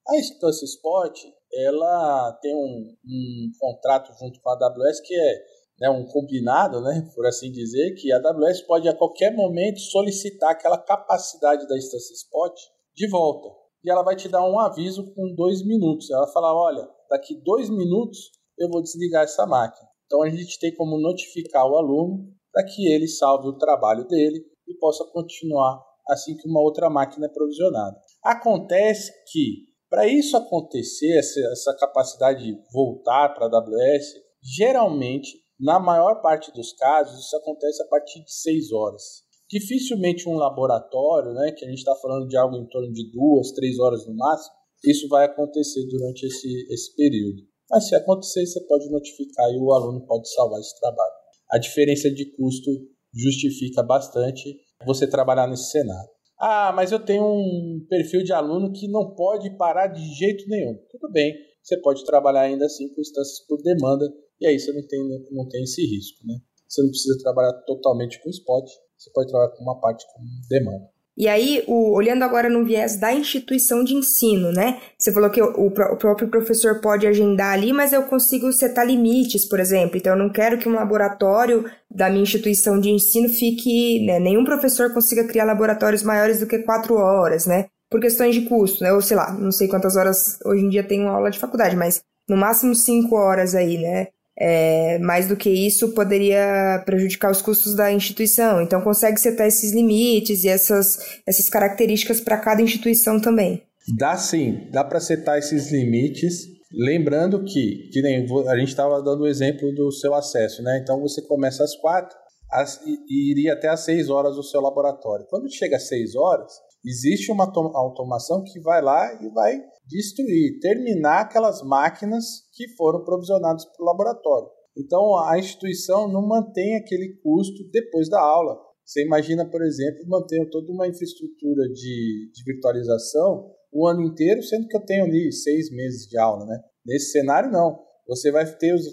A 0.06 0.18
instância 0.18 0.66
spot, 0.66 1.18
ela 1.50 2.38
tem 2.42 2.54
um, 2.54 2.94
um 3.06 3.50
contrato 3.58 4.12
junto 4.20 4.38
com 4.42 4.50
a 4.50 4.52
AWS 4.52 5.00
que 5.00 5.14
é 5.14 5.44
né, 5.80 5.88
um 5.88 6.04
combinado, 6.04 6.82
né, 6.82 7.10
por 7.14 7.26
assim 7.26 7.50
dizer, 7.50 7.94
que 7.94 8.12
a 8.12 8.18
AWS 8.18 8.60
pode 8.66 8.86
a 8.86 8.94
qualquer 8.94 9.34
momento 9.34 9.80
solicitar 9.80 10.50
aquela 10.50 10.76
capacidade 10.76 11.66
da 11.66 11.76
instância 11.78 12.12
spot 12.16 12.54
de 12.94 13.08
volta. 13.08 13.48
E 13.82 13.90
ela 13.90 14.02
vai 14.02 14.14
te 14.14 14.28
dar 14.28 14.46
um 14.46 14.58
aviso 14.58 15.10
com 15.14 15.34
dois 15.34 15.64
minutos. 15.64 16.10
Ela 16.10 16.26
fala, 16.26 16.54
olha, 16.54 16.86
daqui 17.08 17.34
dois 17.42 17.70
minutos 17.70 18.30
eu 18.58 18.68
vou 18.68 18.82
desligar 18.82 19.24
essa 19.24 19.46
máquina. 19.46 19.88
Então 20.04 20.22
a 20.22 20.28
gente 20.28 20.58
tem 20.58 20.74
como 20.76 21.00
notificar 21.00 21.66
o 21.66 21.76
aluno 21.76 22.30
para 22.52 22.62
que 22.66 22.92
ele 22.92 23.08
salve 23.08 23.48
o 23.48 23.56
trabalho 23.56 24.06
dele 24.06 24.51
e 24.66 24.74
possa 24.78 25.04
continuar 25.12 25.82
assim 26.08 26.36
que 26.36 26.48
uma 26.48 26.60
outra 26.60 26.90
máquina 26.90 27.26
é 27.26 27.28
provisionada. 27.28 27.96
Acontece 28.22 29.12
que 29.30 29.72
para 29.88 30.06
isso 30.06 30.36
acontecer, 30.36 31.18
essa, 31.18 31.40
essa 31.52 31.76
capacidade 31.78 32.42
de 32.42 32.58
voltar 32.72 33.28
para 33.34 33.44
a 33.44 33.58
AWS, 33.58 34.14
geralmente 34.56 35.42
na 35.60 35.78
maior 35.78 36.22
parte 36.22 36.50
dos 36.52 36.72
casos, 36.72 37.24
isso 37.24 37.36
acontece 37.36 37.82
a 37.82 37.86
partir 37.86 38.24
de 38.24 38.32
6 38.32 38.72
horas. 38.72 39.02
Dificilmente 39.50 40.26
um 40.28 40.34
laboratório, 40.34 41.34
né, 41.34 41.52
que 41.52 41.64
a 41.64 41.68
gente 41.68 41.78
está 41.78 41.94
falando 41.96 42.26
de 42.26 42.36
algo 42.38 42.56
em 42.56 42.66
torno 42.68 42.90
de 42.90 43.12
duas, 43.12 43.52
três 43.52 43.78
horas 43.78 44.06
no 44.06 44.16
máximo, 44.16 44.54
isso 44.82 45.06
vai 45.08 45.26
acontecer 45.26 45.86
durante 45.86 46.26
esse, 46.26 46.66
esse 46.72 46.96
período. 46.96 47.42
Mas 47.70 47.88
se 47.88 47.94
acontecer, 47.94 48.46
você 48.46 48.60
pode 48.66 48.90
notificar 48.90 49.50
e 49.50 49.58
o 49.58 49.72
aluno 49.72 50.04
pode 50.06 50.28
salvar 50.32 50.58
esse 50.58 50.78
trabalho. 50.80 51.12
A 51.50 51.58
diferença 51.58 52.10
de 52.10 52.34
custo 52.34 52.70
justifica 53.14 53.82
bastante 53.82 54.56
você 54.84 55.06
trabalhar 55.06 55.46
nesse 55.46 55.70
cenário. 55.70 56.10
Ah, 56.38 56.72
mas 56.74 56.90
eu 56.90 56.98
tenho 56.98 57.22
um 57.24 57.86
perfil 57.88 58.24
de 58.24 58.32
aluno 58.32 58.72
que 58.72 58.88
não 58.88 59.14
pode 59.14 59.56
parar 59.56 59.86
de 59.86 60.02
jeito 60.14 60.48
nenhum. 60.48 60.76
Tudo 60.90 61.10
bem, 61.12 61.32
você 61.62 61.80
pode 61.80 62.04
trabalhar 62.04 62.42
ainda 62.42 62.66
assim 62.66 62.92
com 62.92 63.00
instâncias 63.00 63.46
por 63.46 63.62
demanda, 63.62 64.04
e 64.40 64.46
aí 64.46 64.58
você 64.58 64.72
não 64.72 64.84
tem, 64.86 65.26
não 65.30 65.48
tem 65.48 65.62
esse 65.62 65.82
risco, 65.82 66.26
né? 66.26 66.34
Você 66.68 66.82
não 66.82 66.88
precisa 66.88 67.16
trabalhar 67.22 67.52
totalmente 67.64 68.20
com 68.22 68.30
spot, 68.30 68.68
você 68.98 69.10
pode 69.12 69.28
trabalhar 69.28 69.52
com 69.52 69.62
uma 69.62 69.80
parte 69.80 70.04
com 70.12 70.22
demanda. 70.48 70.91
E 71.16 71.28
aí, 71.28 71.62
o, 71.66 71.94
olhando 71.94 72.22
agora 72.22 72.48
no 72.48 72.64
viés 72.64 72.96
da 72.96 73.12
instituição 73.12 73.84
de 73.84 73.94
ensino, 73.94 74.50
né? 74.50 74.80
Você 74.98 75.12
falou 75.12 75.28
que 75.28 75.42
o, 75.42 75.66
o, 75.66 75.70
próprio 75.70 76.28
professor 76.28 76.80
pode 76.80 77.06
agendar 77.06 77.52
ali, 77.52 77.70
mas 77.72 77.92
eu 77.92 78.02
consigo 78.04 78.50
setar 78.52 78.86
limites, 78.86 79.46
por 79.46 79.60
exemplo. 79.60 79.98
Então, 79.98 80.14
eu 80.14 80.18
não 80.18 80.32
quero 80.32 80.56
que 80.56 80.68
um 80.68 80.74
laboratório 80.74 81.70
da 81.90 82.08
minha 82.08 82.22
instituição 82.22 82.80
de 82.80 82.88
ensino 82.88 83.28
fique. 83.28 84.06
Né, 84.06 84.18
nenhum 84.18 84.44
professor 84.44 84.92
consiga 84.94 85.26
criar 85.26 85.44
laboratórios 85.44 86.02
maiores 86.02 86.40
do 86.40 86.46
que 86.46 86.60
quatro 86.60 86.94
horas, 86.94 87.46
né? 87.46 87.66
Por 87.90 88.00
questões 88.00 88.34
de 88.34 88.42
custo, 88.42 88.82
né? 88.82 88.92
Ou 88.92 89.02
sei 89.02 89.16
lá, 89.16 89.32
não 89.32 89.52
sei 89.52 89.68
quantas 89.68 89.96
horas 89.96 90.38
hoje 90.46 90.64
em 90.64 90.70
dia 90.70 90.82
tem 90.82 91.02
uma 91.02 91.12
aula 91.12 91.30
de 91.30 91.38
faculdade, 91.38 91.76
mas 91.76 92.02
no 92.26 92.38
máximo 92.38 92.74
cinco 92.74 93.16
horas 93.16 93.54
aí, 93.54 93.76
né? 93.76 94.08
É, 94.38 94.98
mais 94.98 95.28
do 95.28 95.36
que 95.36 95.50
isso, 95.50 95.92
poderia 95.92 96.82
prejudicar 96.86 97.30
os 97.30 97.42
custos 97.42 97.74
da 97.74 97.92
instituição. 97.92 98.62
Então, 98.62 98.80
consegue 98.80 99.20
setar 99.20 99.46
esses 99.46 99.72
limites 99.72 100.44
e 100.44 100.48
essas, 100.48 101.20
essas 101.26 101.48
características 101.48 102.20
para 102.20 102.38
cada 102.38 102.62
instituição 102.62 103.20
também. 103.20 103.62
Dá 103.96 104.16
sim, 104.16 104.68
dá 104.70 104.84
para 104.84 105.00
setar 105.00 105.38
esses 105.38 105.70
limites. 105.70 106.46
Lembrando 106.72 107.44
que, 107.44 107.90
que 107.92 108.00
nem 108.00 108.26
a 108.48 108.56
gente 108.56 108.68
estava 108.68 109.02
dando 109.02 109.24
o 109.24 109.26
exemplo 109.26 109.72
do 109.74 109.92
seu 109.92 110.14
acesso, 110.14 110.62
né? 110.62 110.80
Então 110.82 111.00
você 111.00 111.20
começa 111.20 111.62
às 111.62 111.76
quatro 111.76 112.16
às, 112.52 112.80
e 112.84 113.30
iria 113.30 113.54
até 113.54 113.68
às 113.68 113.80
seis 113.80 114.10
horas 114.10 114.36
o 114.36 114.42
seu 114.42 114.60
laboratório. 114.60 115.26
Quando 115.28 115.50
chega 115.50 115.76
às 115.76 115.88
seis 115.88 116.14
horas, 116.14 116.52
existe 116.84 117.32
uma 117.32 117.44
automação 117.44 118.44
que 118.44 118.60
vai 118.60 118.82
lá 118.82 119.18
e 119.22 119.28
vai 119.30 119.60
destruir, 119.86 120.58
terminar 120.60 121.22
aquelas 121.22 121.62
máquinas 121.62 122.24
que 122.52 122.68
foram 122.76 123.04
provisionadas 123.04 123.64
para 123.64 123.82
o 123.82 123.86
laboratório. 123.86 124.48
Então 124.76 125.18
a 125.18 125.38
instituição 125.38 126.10
não 126.10 126.26
mantém 126.26 126.76
aquele 126.76 127.16
custo 127.22 127.68
depois 127.70 128.08
da 128.08 128.20
aula. 128.20 128.58
Você 128.84 129.04
imagina, 129.04 129.48
por 129.48 129.62
exemplo, 129.62 130.08
manter 130.08 130.48
toda 130.50 130.72
uma 130.72 130.88
infraestrutura 130.88 131.68
de, 131.68 132.30
de 132.32 132.44
virtualização 132.44 133.52
o 133.72 133.86
ano 133.86 134.02
inteiro, 134.02 134.42
sendo 134.42 134.68
que 134.68 134.76
eu 134.76 134.84
tenho 134.84 135.04
ali 135.04 135.32
seis 135.32 135.70
meses 135.70 136.06
de 136.06 136.18
aula, 136.18 136.44
né? 136.44 136.60
Nesse 136.84 137.12
cenário, 137.12 137.50
não. 137.50 137.80
Você 138.06 138.30
vai 138.30 138.44
ter 138.56 138.74
os, 138.74 138.84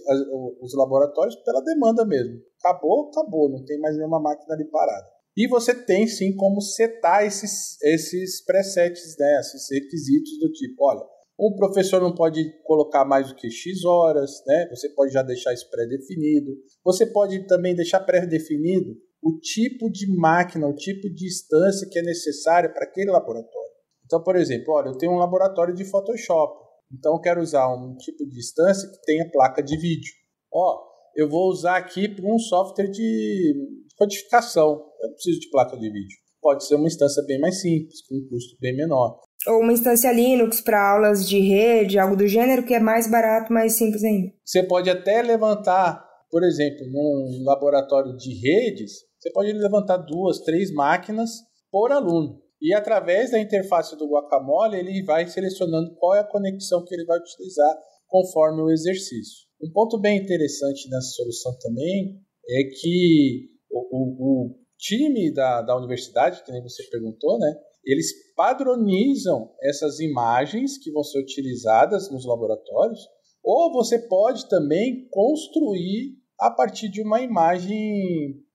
os 0.61 0.73
laboratórios 0.73 1.35
pela 1.43 1.61
demanda 1.61 2.05
mesmo. 2.05 2.39
Acabou, 2.63 3.09
acabou, 3.09 3.49
não 3.49 3.65
tem 3.65 3.77
mais 3.79 3.97
nenhuma 3.97 4.21
máquina 4.21 4.53
ali 4.53 4.63
parada. 4.65 5.07
E 5.39 5.47
você 5.47 5.73
tem 5.73 6.05
sim 6.05 6.35
como 6.35 6.59
setar 6.59 7.25
esses, 7.25 7.81
esses 7.81 8.43
presets, 8.43 9.15
né, 9.17 9.39
esses 9.39 9.69
requisitos 9.71 10.37
do 10.37 10.51
tipo, 10.51 10.83
olha, 10.83 10.99
um 11.39 11.55
professor 11.55 12.01
não 12.01 12.13
pode 12.13 12.43
colocar 12.63 13.05
mais 13.05 13.29
do 13.29 13.35
que 13.35 13.49
X 13.49 13.85
horas, 13.85 14.43
né? 14.45 14.67
Você 14.71 14.89
pode 14.89 15.13
já 15.13 15.23
deixar 15.23 15.53
isso 15.53 15.69
pré-definido. 15.69 16.51
Você 16.83 17.05
pode 17.05 17.47
também 17.47 17.73
deixar 17.73 18.01
pré-definido 18.01 18.93
o 19.23 19.39
tipo 19.39 19.89
de 19.89 20.13
máquina, 20.13 20.67
o 20.67 20.75
tipo 20.75 21.09
de 21.09 21.27
instância 21.27 21.87
que 21.89 21.97
é 21.97 22.01
necessária 22.01 22.69
para 22.69 22.83
aquele 22.83 23.09
laboratório. 23.09 23.69
Então, 24.05 24.21
por 24.21 24.35
exemplo, 24.35 24.73
olha, 24.73 24.89
eu 24.89 24.97
tenho 24.97 25.13
um 25.13 25.19
laboratório 25.19 25.73
de 25.73 25.85
Photoshop. 25.85 26.61
Então, 26.91 27.13
eu 27.13 27.21
quero 27.21 27.39
usar 27.39 27.73
um 27.73 27.95
tipo 27.95 28.27
de 28.27 28.37
instância 28.37 28.89
que 28.89 29.01
tenha 29.03 29.31
placa 29.31 29.63
de 29.63 29.77
vídeo. 29.77 30.11
Ó, 30.53 30.81
eu 31.15 31.29
vou 31.29 31.47
usar 31.49 31.77
aqui 31.77 32.09
para 32.09 32.25
um 32.25 32.37
software 32.37 32.91
de 32.91 33.53
codificação. 33.95 34.88
Eu 35.01 35.07
não 35.07 35.13
preciso 35.15 35.39
de 35.39 35.49
placa 35.49 35.77
de 35.77 35.89
vídeo. 35.89 36.17
Pode 36.41 36.65
ser 36.65 36.75
uma 36.75 36.87
instância 36.87 37.23
bem 37.23 37.39
mais 37.39 37.61
simples, 37.61 38.01
com 38.07 38.15
um 38.15 38.27
custo 38.29 38.57
bem 38.61 38.75
menor. 38.75 39.19
Ou 39.47 39.61
uma 39.61 39.73
instância 39.73 40.11
Linux 40.11 40.61
para 40.61 40.93
aulas 40.93 41.27
de 41.27 41.39
rede, 41.39 41.99
algo 41.99 42.15
do 42.15 42.27
gênero, 42.27 42.65
que 42.65 42.73
é 42.73 42.79
mais 42.79 43.09
barato, 43.09 43.51
mais 43.51 43.73
simples 43.73 44.03
ainda. 44.03 44.31
Você 44.43 44.63
pode 44.63 44.89
até 44.89 45.21
levantar, 45.21 46.05
por 46.29 46.43
exemplo, 46.43 46.85
num 46.87 47.43
laboratório 47.45 48.15
de 48.15 48.33
redes, 48.33 48.93
você 49.19 49.31
pode 49.31 49.51
levantar 49.51 49.97
duas, 49.97 50.39
três 50.39 50.71
máquinas 50.71 51.31
por 51.71 51.91
aluno. 51.91 52.41
E 52.61 52.73
através 52.73 53.31
da 53.31 53.39
interface 53.39 53.97
do 53.97 54.09
Guacamole, 54.09 54.77
ele 54.77 55.03
vai 55.03 55.27
selecionando 55.27 55.95
qual 55.95 56.15
é 56.15 56.19
a 56.19 56.27
conexão 56.27 56.83
que 56.83 56.93
ele 56.93 57.05
vai 57.05 57.17
utilizar 57.17 57.77
conforme 58.07 58.61
o 58.61 58.69
exercício. 58.69 59.47
Um 59.61 59.71
ponto 59.71 59.99
bem 59.99 60.17
interessante 60.17 60.89
nessa 60.89 61.09
solução 61.11 61.57
também 61.59 62.19
é 62.49 62.63
que 62.63 63.49
o, 63.69 63.79
o, 63.91 64.47
o 64.47 64.55
time 64.79 65.31
da, 65.33 65.61
da 65.61 65.77
universidade, 65.77 66.43
que 66.43 66.51
nem 66.51 66.63
você 66.63 66.83
perguntou, 66.89 67.37
né? 67.37 67.53
Eles 67.85 68.07
padronizam 68.35 69.51
essas 69.61 69.99
imagens 69.99 70.77
que 70.77 70.91
vão 70.91 71.03
ser 71.03 71.19
utilizadas 71.19 72.09
nos 72.09 72.25
laboratórios, 72.25 72.99
ou 73.43 73.71
você 73.73 73.99
pode 73.99 74.47
também 74.47 75.07
construir 75.11 76.17
a 76.39 76.49
partir 76.49 76.89
de 76.89 77.01
uma 77.01 77.21
imagem 77.21 77.77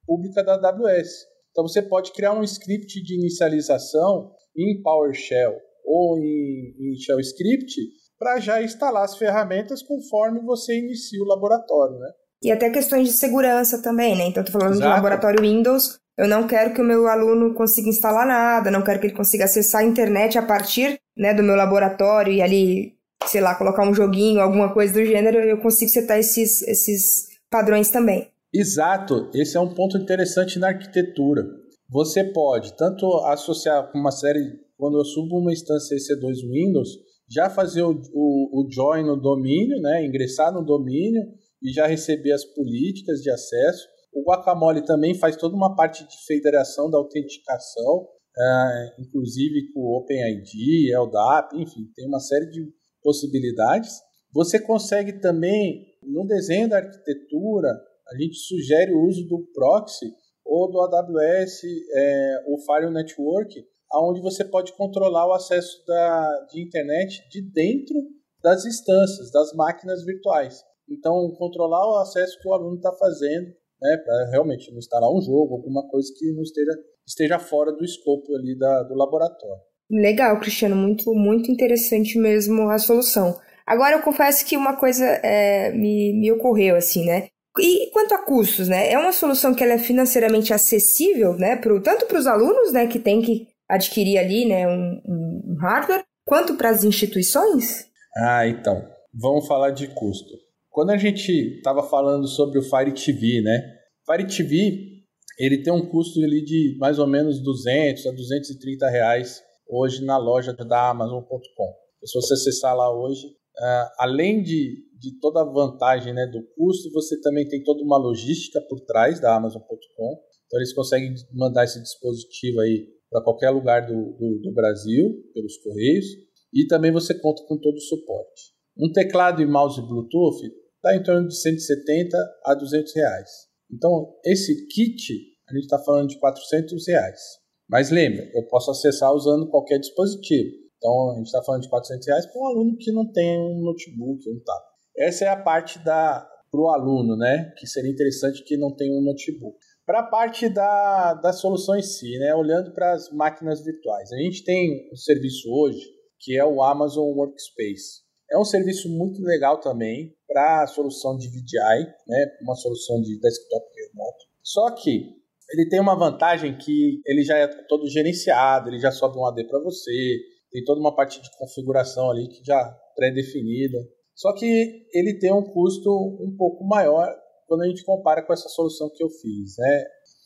pública 0.06 0.42
da 0.42 0.54
AWS. 0.54 1.10
Então 1.50 1.66
você 1.66 1.82
pode 1.82 2.12
criar 2.12 2.32
um 2.32 2.42
script 2.42 3.02
de 3.02 3.14
inicialização 3.14 4.32
em 4.56 4.82
PowerShell 4.82 5.56
ou 5.84 6.18
em, 6.18 6.74
em 6.80 6.96
Shell 6.96 7.20
Script 7.20 7.74
para 8.18 8.40
já 8.40 8.62
instalar 8.62 9.04
as 9.04 9.16
ferramentas 9.16 9.82
conforme 9.82 10.40
você 10.40 10.78
inicia 10.78 11.22
o 11.22 11.26
laboratório, 11.26 11.98
né? 11.98 12.10
E 12.42 12.50
até 12.50 12.70
questões 12.70 13.08
de 13.08 13.14
segurança 13.14 13.82
também, 13.82 14.16
né? 14.16 14.26
Então, 14.26 14.42
estou 14.42 14.60
falando 14.60 14.76
Exato. 14.76 14.88
de 14.88 14.94
laboratório 14.94 15.42
Windows, 15.42 15.98
eu 16.16 16.29
não 16.29 16.46
quero 16.46 16.72
que 16.72 16.81
o 16.81 16.85
meu 16.85 17.07
aluno 17.09 17.55
consiga 17.55 17.88
instalar 17.88 18.27
nada, 18.27 18.70
não 18.70 18.83
quero 18.83 19.00
que 19.00 19.07
ele 19.07 19.16
consiga 19.16 19.44
acessar 19.44 19.81
a 19.81 19.85
internet 19.85 20.38
a 20.38 20.42
partir 20.42 20.98
né, 21.16 21.35
do 21.35 21.42
meu 21.42 21.57
laboratório 21.57 22.33
e 22.33 22.40
ali, 22.40 22.94
sei 23.27 23.40
lá, 23.40 23.55
colocar 23.55 23.88
um 23.88 23.94
joguinho, 23.94 24.40
alguma 24.40 24.72
coisa 24.72 24.92
do 24.94 25.05
gênero, 25.05 25.38
eu 25.38 25.59
consigo 25.59 25.90
setar 25.90 26.18
esses, 26.18 26.62
esses 26.62 27.29
padrões 27.50 27.90
também. 27.90 28.29
Exato, 28.53 29.31
esse 29.35 29.57
é 29.57 29.61
um 29.61 29.74
ponto 29.74 29.98
interessante 29.98 30.59
na 30.59 30.68
arquitetura. 30.68 31.42
Você 31.90 32.24
pode 32.24 32.77
tanto 32.77 33.07
associar 33.27 33.90
com 33.90 33.98
uma 33.98 34.11
série, 34.11 34.40
quando 34.77 34.98
eu 34.98 35.05
subo 35.05 35.38
uma 35.38 35.53
instância 35.53 35.96
EC2 35.96 36.48
Windows, 36.50 36.88
já 37.29 37.50
fazer 37.50 37.83
o, 37.83 38.00
o, 38.12 38.61
o 38.61 38.68
join 38.70 39.05
no 39.05 39.16
domínio, 39.16 39.81
né, 39.81 40.05
ingressar 40.05 40.53
no 40.53 40.64
domínio, 40.64 41.22
e 41.62 41.72
já 41.72 41.87
receber 41.87 42.33
as 42.33 42.44
políticas 42.44 43.20
de 43.20 43.31
acesso. 43.31 43.88
O 44.14 44.22
Guacamole 44.22 44.85
também 44.85 45.14
faz 45.14 45.37
toda 45.37 45.57
uma 45.57 45.74
parte 45.74 46.07
de 46.07 46.24
federação 46.24 46.88
da 46.88 46.96
autenticação, 46.96 48.07
é, 48.37 48.94
inclusive 49.00 49.72
com 49.72 49.81
o 49.81 49.98
OpenID, 49.98 50.94
LDAP, 50.96 51.55
enfim, 51.61 51.90
tem 51.94 52.07
uma 52.07 52.20
série 52.20 52.46
de 52.46 52.64
possibilidades. 53.03 53.92
Você 54.33 54.59
consegue 54.61 55.20
também, 55.20 55.85
no 56.03 56.27
desenho 56.27 56.68
da 56.68 56.79
arquitetura, 56.79 57.68
a 58.09 58.16
gente 58.16 58.37
sugere 58.37 58.92
o 58.92 59.05
uso 59.07 59.27
do 59.27 59.46
proxy 59.53 60.07
ou 60.44 60.70
do 60.70 60.81
AWS, 60.81 61.62
é, 61.92 62.44
o 62.48 62.59
Fire 62.59 62.90
Network, 62.92 63.64
onde 63.94 64.20
você 64.20 64.44
pode 64.44 64.72
controlar 64.77 65.27
o 65.27 65.33
acesso 65.33 65.85
da, 65.87 66.46
de 66.53 66.62
internet 66.62 67.29
de 67.31 67.42
dentro 67.42 67.96
das 68.42 68.64
instâncias, 68.64 69.31
das 69.31 69.53
máquinas 69.55 70.05
virtuais. 70.05 70.62
Então, 70.88 71.33
controlar 71.38 71.88
o 71.90 71.96
acesso 71.96 72.38
que 72.40 72.48
o 72.48 72.53
aluno 72.53 72.77
está 72.77 72.92
fazendo, 72.92 73.55
né, 73.85 73.97
para 73.99 74.31
realmente 74.31 74.70
não 74.70 74.79
instalar 74.79 75.11
um 75.11 75.20
jogo, 75.20 75.57
alguma 75.57 75.87
coisa 75.88 76.11
que 76.16 76.33
não 76.33 76.42
esteja, 76.42 76.73
esteja 77.07 77.38
fora 77.38 77.70
do 77.70 77.85
escopo 77.85 78.35
ali 78.35 78.59
da, 78.59 78.83
do 78.85 78.94
laboratório. 78.94 79.62
Legal, 79.90 80.40
Cristiano, 80.40 80.75
muito, 80.75 81.12
muito 81.14 81.53
interessante 81.53 82.18
mesmo 82.18 82.70
a 82.70 82.79
solução. 82.79 83.38
Agora 83.66 83.97
eu 83.97 84.03
confesso 84.03 84.47
que 84.47 84.57
uma 84.57 84.77
coisa 84.77 85.05
é, 85.05 85.70
me, 85.73 86.14
me 86.14 86.33
ocorreu 86.33 86.77
assim, 86.77 87.05
né? 87.05 87.29
E 87.59 87.90
quanto 87.92 88.14
a 88.14 88.18
custos, 88.18 88.68
né? 88.68 88.90
É 88.90 88.99
uma 88.99 89.12
solução 89.12 89.55
que 89.55 89.62
ela 89.62 89.75
é 89.75 89.79
financeiramente 89.79 90.53
acessível, 90.53 91.35
né? 91.35 91.57
Pro, 91.57 91.81
tanto 91.83 92.07
para 92.07 92.18
os 92.18 92.27
alunos, 92.27 92.73
né, 92.73 92.87
que 92.87 92.99
tem 92.99 93.23
que 93.23 93.47
adquirir 93.68 94.18
ali, 94.18 94.47
né, 94.47 94.66
um, 94.66 95.01
um 95.07 95.57
hardware, 95.61 96.05
quanto 96.27 96.55
para 96.57 96.70
as 96.70 96.85
instituições? 96.85 97.87
Ah, 98.16 98.47
então, 98.47 98.87
vamos 99.12 99.47
falar 99.47 99.70
de 99.70 99.88
custo. 99.88 100.43
Quando 100.74 100.90
a 100.90 100.96
gente 100.96 101.30
estava 101.30 101.84
falando 101.84 102.26
sobre 102.26 102.58
o 102.58 102.62
Fire 102.62 102.92
TV, 102.92 103.40
né? 103.42 103.62
Fire 104.04 104.26
TV, 104.26 105.04
ele 105.38 105.62
tem 105.62 105.72
um 105.72 105.88
custo 105.88 106.18
ali 106.18 106.44
de 106.44 106.76
mais 106.80 106.98
ou 106.98 107.06
menos 107.06 107.40
200 107.40 108.04
a 108.04 108.10
230 108.10 108.90
reais 108.90 109.40
hoje 109.70 110.04
na 110.04 110.18
loja 110.18 110.52
da 110.52 110.90
Amazon.com. 110.90 111.74
Se 112.04 112.20
você 112.20 112.34
acessar 112.34 112.76
lá 112.76 112.92
hoje, 112.92 113.24
uh, 113.24 113.88
além 114.00 114.42
de, 114.42 114.84
de 114.98 115.16
toda 115.20 115.42
a 115.42 115.44
vantagem 115.44 116.12
né, 116.12 116.26
do 116.26 116.42
custo, 116.56 116.90
você 116.90 117.20
também 117.20 117.46
tem 117.46 117.62
toda 117.62 117.80
uma 117.80 117.96
logística 117.96 118.60
por 118.68 118.80
trás 118.80 119.20
da 119.20 119.37
Amazon.com. 119.37 120.22
Então 120.46 120.58
eles 120.58 120.74
conseguem 120.74 121.14
mandar 121.32 121.62
esse 121.62 121.80
dispositivo 121.80 122.58
aí 122.58 122.88
para 123.08 123.22
qualquer 123.22 123.50
lugar 123.50 123.87
do, 123.87 123.94
do, 124.18 124.40
do, 124.42 124.52
Brasil, 124.52 125.22
pelos 125.32 125.56
correios, 125.58 126.06
e 126.52 126.66
também 126.66 126.90
você 126.90 127.14
conta 127.14 127.44
com 127.46 127.60
todo 127.60 127.76
o 127.76 127.80
suporte. 127.80 128.52
Um 128.76 128.90
teclado 128.90 129.40
e 129.40 129.46
mouse 129.46 129.80
Bluetooth 129.80 130.63
está 130.85 130.94
em 130.94 131.03
torno 131.03 131.27
de 131.27 131.40
170 131.40 132.16
a 132.44 132.55
200 132.55 132.94
reais. 132.94 133.31
Então 133.73 134.14
esse 134.25 134.66
kit 134.68 135.12
a 135.49 135.55
gente 135.55 135.64
está 135.64 135.79
falando 135.79 136.09
de 136.09 136.18
400 136.18 136.87
reais. 136.87 137.20
Mas 137.68 137.90
lembra, 137.90 138.31
eu 138.35 138.47
posso 138.47 138.70
acessar 138.70 139.12
usando 139.12 139.49
qualquer 139.49 139.79
dispositivo. 139.79 140.51
Então 140.77 141.12
a 141.12 141.16
gente 141.16 141.27
está 141.27 141.42
falando 141.42 141.62
de 141.62 141.70
400 141.70 142.07
reais 142.07 142.27
para 142.27 142.40
um 142.40 142.47
aluno 142.47 142.77
que 142.77 142.92
não 142.92 143.11
tem 143.11 143.40
um 143.40 143.62
notebook, 143.62 144.31
um 144.31 144.40
tablet. 144.44 144.75
Essa 144.99 145.25
é 145.25 145.29
a 145.29 145.42
parte 145.42 145.83
da 145.83 146.31
para 146.51 146.61
o 146.61 146.68
aluno, 146.68 147.16
né? 147.16 147.53
Que 147.59 147.66
seria 147.66 147.90
interessante 147.90 148.44
que 148.44 148.57
não 148.57 148.77
tenha 148.77 148.97
um 148.97 149.03
notebook. 149.03 149.59
Para 149.85 150.01
a 150.01 150.07
parte 150.07 150.49
da, 150.49 151.14
da 151.14 151.33
solução 151.33 151.77
em 151.77 151.83
si, 151.83 152.16
né? 152.18 152.33
Olhando 152.33 152.73
para 152.73 152.92
as 152.92 153.11
máquinas 153.11 153.64
virtuais, 153.64 154.12
a 154.12 154.18
gente 154.18 154.44
tem 154.44 154.88
um 154.92 154.97
serviço 154.97 155.51
hoje 155.51 155.85
que 156.20 156.38
é 156.38 156.44
o 156.44 156.62
Amazon 156.62 157.07
Workspace. 157.09 158.04
É 158.35 158.38
um 158.38 158.44
serviço 158.44 158.88
muito 158.88 159.23
legal 159.23 159.61
também 159.61 160.12
para 160.27 160.64
a 160.64 160.66
solução 160.66 161.16
de 161.16 161.29
VDI, 161.29 161.87
né? 162.09 162.37
Uma 162.42 162.57
solução 162.57 163.01
de 163.01 163.16
desktop 163.20 163.64
remoto. 163.77 164.25
Só 164.42 164.73
que 164.73 165.14
ele 165.53 165.68
tem 165.68 165.79
uma 165.79 165.97
vantagem 165.97 166.59
que 166.59 167.01
ele 167.07 167.23
já 167.23 167.38
é 167.38 167.47
todo 167.68 167.88
gerenciado, 167.88 168.68
ele 168.68 168.81
já 168.81 168.90
sobe 168.90 169.16
um 169.16 169.27
AD 169.27 169.44
para 169.44 169.61
você, 169.61 170.18
tem 170.51 170.64
toda 170.64 170.81
uma 170.81 170.97
parte 170.97 171.23
de 171.23 171.31
configuração 171.38 172.11
ali 172.11 172.27
que 172.27 172.44
já 172.44 172.77
pré-definida. 172.97 173.79
Só 174.16 174.35
que 174.35 174.85
ele 174.92 175.16
tem 175.20 175.33
um 175.33 175.44
custo 175.44 175.88
um 176.20 176.35
pouco 176.37 176.64
maior 176.64 177.14
quando 177.47 177.62
a 177.62 177.68
gente 177.68 177.85
compara 177.85 178.20
com 178.20 178.33
essa 178.33 178.49
solução 178.49 178.90
que 178.92 179.05
eu 179.05 179.11
fiz, 179.11 179.57
né? 179.59 179.85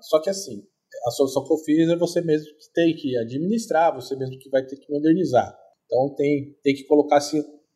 Só 0.08 0.18
que 0.18 0.30
assim, 0.30 0.62
a 1.06 1.10
solução 1.10 1.44
que 1.44 1.52
eu 1.52 1.58
fiz 1.58 1.90
é 1.90 1.96
você 1.96 2.22
mesmo 2.22 2.46
que 2.56 2.72
tem 2.72 2.96
que 2.96 3.18
administrar, 3.18 3.94
você 3.94 4.16
mesmo 4.16 4.38
que 4.38 4.48
vai 4.48 4.64
ter 4.64 4.76
que 4.76 4.90
modernizar. 4.90 5.54
Então 5.84 6.14
tem, 6.14 6.56
tem 6.62 6.74
que 6.74 6.84
colocar 6.84 7.20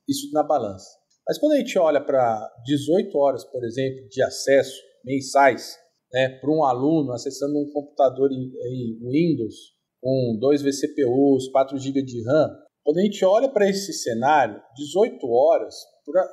isso 0.09 0.31
na 0.33 0.43
balança. 0.43 0.87
Mas 1.27 1.39
quando 1.39 1.53
a 1.53 1.59
gente 1.59 1.79
olha 1.79 2.01
para 2.01 2.51
18 2.65 3.17
horas, 3.17 3.45
por 3.45 3.65
exemplo, 3.65 4.09
de 4.09 4.23
acesso 4.23 4.81
mensais 5.05 5.77
né, 6.13 6.29
para 6.41 6.51
um 6.51 6.65
aluno 6.65 7.13
acessando 7.13 7.59
um 7.59 7.71
computador 7.73 8.31
em, 8.33 8.53
em 8.67 8.99
Windows 9.09 9.55
com 10.01 10.37
2 10.41 10.63
vCPUs, 10.63 11.49
4 11.53 11.79
GB 11.79 12.03
de 12.03 12.25
RAM, 12.25 12.51
quando 12.85 12.99
a 12.99 13.03
gente 13.03 13.25
olha 13.25 13.49
para 13.49 13.71
esse 13.71 13.93
cenário, 13.93 14.61
18 14.77 15.25
horas, 15.29 15.75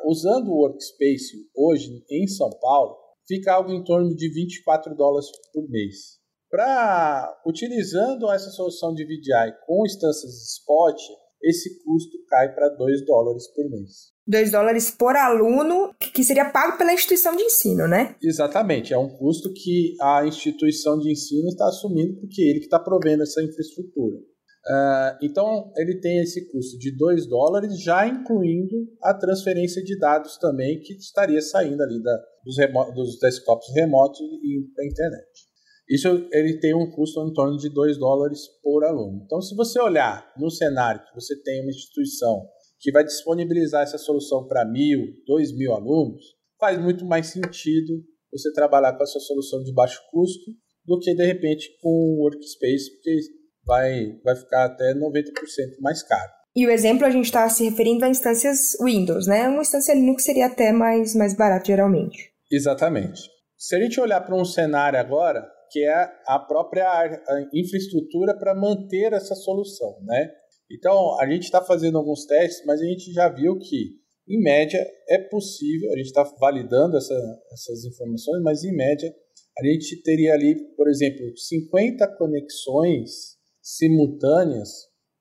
usando 0.05 0.49
o 0.49 0.57
Workspace 0.61 1.47
hoje 1.55 2.03
em 2.09 2.27
São 2.27 2.49
Paulo, 2.59 2.97
fica 3.27 3.53
algo 3.53 3.71
em 3.71 3.83
torno 3.83 4.15
de 4.15 4.33
24 4.33 4.95
dólares 4.95 5.27
por 5.53 5.69
mês. 5.69 6.17
Para 6.49 7.41
utilizando 7.45 8.31
essa 8.31 8.49
solução 8.49 8.95
de 8.95 9.05
VDI 9.05 9.53
com 9.67 9.85
instâncias 9.85 10.33
Spot, 10.53 10.99
esse 11.41 11.81
custo 11.83 12.17
cai 12.27 12.53
para 12.53 12.69
2 12.69 13.05
dólares 13.05 13.47
por 13.53 13.69
mês. 13.69 14.11
2 14.27 14.51
dólares 14.51 14.91
por 14.91 15.15
aluno, 15.15 15.93
que 16.13 16.23
seria 16.23 16.51
pago 16.51 16.77
pela 16.77 16.93
instituição 16.93 17.35
de 17.35 17.43
ensino, 17.43 17.87
né? 17.87 18.15
Exatamente, 18.21 18.93
é 18.93 18.97
um 18.97 19.09
custo 19.09 19.51
que 19.53 19.95
a 20.01 20.25
instituição 20.25 20.99
de 20.99 21.11
ensino 21.11 21.47
está 21.47 21.65
assumindo 21.67 22.19
porque 22.19 22.41
ele 22.41 22.59
que 22.59 22.65
está 22.65 22.79
provendo 22.79 23.23
essa 23.23 23.41
infraestrutura. 23.41 24.17
Uh, 24.69 25.17
então, 25.23 25.71
ele 25.77 25.99
tem 25.99 26.19
esse 26.19 26.51
custo 26.51 26.77
de 26.77 26.95
2 26.95 27.27
dólares, 27.27 27.81
já 27.81 28.05
incluindo 28.05 28.75
a 29.01 29.13
transferência 29.13 29.81
de 29.81 29.97
dados 29.97 30.37
também, 30.37 30.79
que 30.81 30.93
estaria 30.93 31.41
saindo 31.41 31.81
ali 31.81 32.03
da, 32.03 32.15
dos, 32.43 32.55
dos 32.93 33.19
desktops 33.19 33.73
remotos 33.73 34.19
e 34.19 34.61
para 34.75 34.83
a 34.83 34.87
internet. 34.87 35.48
Isso 35.89 36.07
ele 36.31 36.59
tem 36.59 36.75
um 36.75 36.91
custo 36.91 37.19
em 37.27 37.33
torno 37.33 37.57
de 37.57 37.69
2 37.69 37.97
dólares 37.97 38.41
por 38.61 38.83
aluno. 38.83 39.23
Então, 39.25 39.41
se 39.41 39.55
você 39.55 39.81
olhar 39.81 40.31
no 40.37 40.51
cenário 40.51 41.01
que 41.01 41.15
você 41.15 41.35
tem 41.41 41.61
uma 41.61 41.71
instituição 41.71 42.47
que 42.79 42.91
vai 42.91 43.03
disponibilizar 43.03 43.83
essa 43.83 43.97
solução 43.97 44.47
para 44.47 44.65
mil, 44.65 45.07
dois 45.25 45.51
mil 45.51 45.73
alunos, 45.73 46.23
faz 46.59 46.79
muito 46.79 47.05
mais 47.05 47.27
sentido 47.27 48.03
você 48.31 48.53
trabalhar 48.53 48.93
com 48.93 49.03
essa 49.03 49.19
solução 49.19 49.63
de 49.63 49.73
baixo 49.73 49.99
custo 50.11 50.51
do 50.85 50.99
que, 50.99 51.13
de 51.13 51.25
repente, 51.25 51.69
com 51.81 51.89
o 51.89 52.23
Workspace, 52.23 52.91
porque 52.95 53.19
vai, 53.65 54.19
vai 54.23 54.35
ficar 54.35 54.65
até 54.65 54.93
90% 54.93 55.01
mais 55.81 56.03
caro. 56.03 56.31
E 56.55 56.65
o 56.65 56.71
exemplo 56.71 57.05
a 57.05 57.09
gente 57.09 57.25
está 57.25 57.47
se 57.49 57.63
referindo 57.63 58.05
a 58.05 58.09
instâncias 58.09 58.75
Windows, 58.81 59.27
né? 59.27 59.47
Uma 59.47 59.61
instância 59.61 59.93
Linux 59.93 60.23
seria 60.23 60.47
até 60.47 60.71
mais, 60.71 61.15
mais 61.15 61.35
barato 61.35 61.67
geralmente. 61.67 62.31
Exatamente. 62.51 63.21
Se 63.57 63.75
a 63.75 63.79
gente 63.79 63.99
olhar 63.99 64.21
para 64.21 64.35
um 64.35 64.45
cenário 64.45 64.99
agora, 64.99 65.47
que 65.71 65.83
é 65.83 66.09
a 66.27 66.39
própria 66.39 67.21
infraestrutura 67.53 68.37
para 68.37 68.55
manter 68.55 69.13
essa 69.13 69.35
solução, 69.35 69.99
né? 70.03 70.31
Então, 70.71 71.19
a 71.19 71.27
gente 71.27 71.43
está 71.43 71.61
fazendo 71.63 71.97
alguns 71.97 72.25
testes, 72.25 72.63
mas 72.65 72.79
a 72.79 72.85
gente 72.85 73.11
já 73.11 73.27
viu 73.27 73.57
que, 73.57 73.95
em 74.27 74.39
média, 74.41 74.79
é 75.09 75.17
possível, 75.17 75.91
a 75.91 75.97
gente 75.97 76.07
está 76.07 76.23
validando 76.39 76.95
essa, 76.95 77.15
essas 77.51 77.85
informações, 77.85 78.41
mas 78.43 78.63
em 78.63 78.75
média, 78.75 79.11
a 79.57 79.65
gente 79.65 80.01
teria 80.03 80.33
ali, 80.33 80.55
por 80.75 80.87
exemplo, 80.87 81.35
50 81.35 82.07
conexões 82.17 83.37
simultâneas 83.61 84.69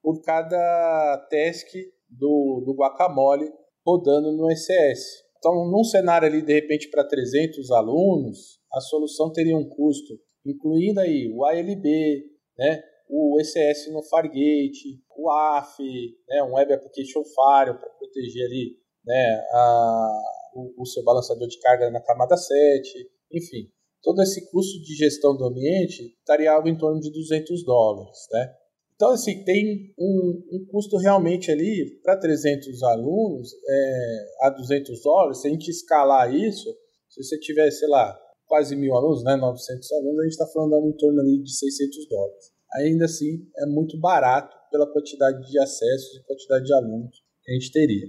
por 0.03 0.21
cada 0.23 1.27
task 1.31 1.67
do, 2.09 2.63
do 2.65 2.75
guacamole 2.75 3.51
rodando 3.85 4.33
no 4.33 4.51
ECS. 4.51 5.29
Então, 5.39 5.71
num 5.71 5.85
cenário 5.85 6.29
ali, 6.29 6.43
de 6.43 6.53
repente, 6.53 6.91
para 6.91 7.07
300 7.07 7.71
alunos, 7.71 8.59
a 8.73 8.81
solução 8.81 9.33
teria 9.33 9.57
um 9.57 9.69
custo 9.69 10.15
incluindo 10.45 11.01
aí 11.01 11.31
o 11.33 11.45
ALB, 11.45 12.25
né, 12.59 12.83
o 13.09 13.41
ECS 13.41 13.91
no 13.93 14.03
Fargate, 14.03 15.01
o 15.17 15.31
AF, 15.31 15.83
né, 16.29 16.43
um 16.43 16.55
Web 16.55 16.73
Application 16.73 17.25
Firewall 17.25 17.81
para 17.81 17.91
proteger 17.91 18.47
ali 18.47 18.77
né, 19.05 19.45
a, 19.53 20.21
o, 20.55 20.83
o, 20.83 20.87
seu 20.87 21.03
balanceador 21.03 21.49
de 21.49 21.59
carga 21.61 21.91
na 21.91 22.01
camada 22.01 22.37
7, 22.37 23.11
enfim. 23.33 23.71
Todo 24.03 24.23
esse 24.23 24.51
custo 24.51 24.81
de 24.83 24.95
gestão 24.95 25.37
do 25.37 25.45
ambiente 25.45 26.15
estaria 26.19 26.53
algo 26.53 26.69
em 26.69 26.77
torno 26.77 27.01
de 27.01 27.11
200 27.11 27.65
dólares, 27.65 28.19
né? 28.31 28.55
Então, 28.95 29.13
assim, 29.13 29.45
tem 29.45 29.95
um, 29.97 30.43
um 30.53 30.67
custo 30.73 30.97
realmente 30.97 31.53
ali 31.53 32.01
para 32.03 32.17
300 32.17 32.83
alunos 32.83 33.53
é, 33.69 34.27
a 34.43 34.51
200 34.51 35.03
dólares. 35.03 35.41
Se 35.41 35.47
a 35.47 35.51
gente 35.51 35.69
escalar 35.69 36.35
isso, 36.35 36.69
se 37.09 37.23
você 37.23 37.39
tiver, 37.39 37.71
sei 37.71 37.89
lá, 37.89 38.19
quase 38.49 38.75
mil 38.75 38.95
alunos, 38.95 39.23
né, 39.23 39.37
900 39.37 39.93
alunos, 39.93 40.21
a 40.21 40.23
gente 40.23 40.33
está 40.33 40.47
falando 40.47 40.75
algo 40.75 40.89
em 40.89 40.97
torno 40.97 41.21
ali 41.21 41.43
de 41.43 41.55
600 41.55 42.09
dólares. 42.09 42.53
Ainda 42.75 43.05
assim, 43.05 43.47
é 43.59 43.67
muito 43.67 43.99
barato 44.01 44.57
pela 44.71 44.91
quantidade 44.91 45.49
de 45.51 45.59
acessos 45.59 46.17
e 46.17 46.27
quantidade 46.27 46.65
de 46.65 46.75
alunos 46.75 47.23
que 47.43 47.53
a 47.53 47.55
gente 47.55 47.73
teria. 47.73 48.07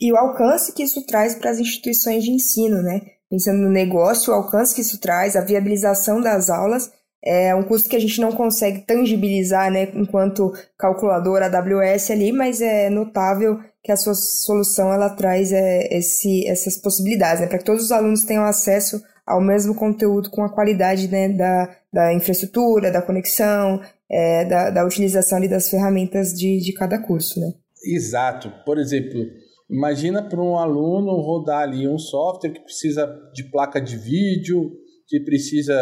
E 0.00 0.12
o 0.12 0.16
alcance 0.16 0.72
que 0.72 0.82
isso 0.82 1.04
traz 1.06 1.34
para 1.34 1.50
as 1.50 1.58
instituições 1.58 2.24
de 2.24 2.30
ensino, 2.30 2.82
né? 2.82 3.00
Pensando 3.30 3.60
no 3.60 3.70
negócio, 3.70 4.32
o 4.32 4.36
alcance 4.36 4.74
que 4.74 4.80
isso 4.80 5.00
traz, 5.00 5.36
a 5.36 5.44
viabilização 5.44 6.20
das 6.20 6.50
aulas, 6.50 6.90
é 7.24 7.54
um 7.54 7.62
custo 7.62 7.88
que 7.88 7.96
a 7.96 8.00
gente 8.00 8.20
não 8.20 8.32
consegue 8.32 8.80
tangibilizar, 8.80 9.70
né, 9.70 9.84
enquanto 9.94 10.52
calculadora 10.76 11.46
AWS 11.46 12.10
ali, 12.10 12.32
mas 12.32 12.60
é 12.60 12.90
notável 12.90 13.60
que 13.82 13.92
a 13.92 13.96
sua 13.96 14.14
solução 14.14 14.92
ela 14.92 15.10
traz 15.10 15.52
é, 15.52 15.96
esse, 15.96 16.46
essas 16.48 16.76
possibilidades, 16.76 17.40
né, 17.40 17.46
para 17.46 17.58
que 17.58 17.64
todos 17.64 17.84
os 17.84 17.92
alunos 17.92 18.24
tenham 18.24 18.44
acesso 18.44 19.00
ao 19.32 19.40
mesmo 19.40 19.74
conteúdo 19.74 20.30
com 20.30 20.42
a 20.42 20.52
qualidade 20.52 21.08
né, 21.08 21.28
da, 21.30 21.76
da 21.92 22.14
infraestrutura, 22.14 22.90
da 22.90 23.00
conexão, 23.00 23.80
é, 24.10 24.44
da, 24.44 24.70
da 24.70 24.86
utilização 24.86 25.38
ali 25.38 25.48
das 25.48 25.70
ferramentas 25.70 26.34
de, 26.34 26.58
de 26.58 26.72
cada 26.72 26.98
curso, 26.98 27.40
né? 27.40 27.52
Exato. 27.84 28.52
Por 28.64 28.78
exemplo, 28.78 29.26
imagina 29.70 30.22
para 30.22 30.40
um 30.40 30.58
aluno 30.58 31.20
rodar 31.20 31.62
ali 31.62 31.88
um 31.88 31.98
software 31.98 32.52
que 32.52 32.60
precisa 32.60 33.06
de 33.34 33.44
placa 33.50 33.80
de 33.80 33.96
vídeo, 33.96 34.70
que 35.08 35.18
precisa 35.20 35.74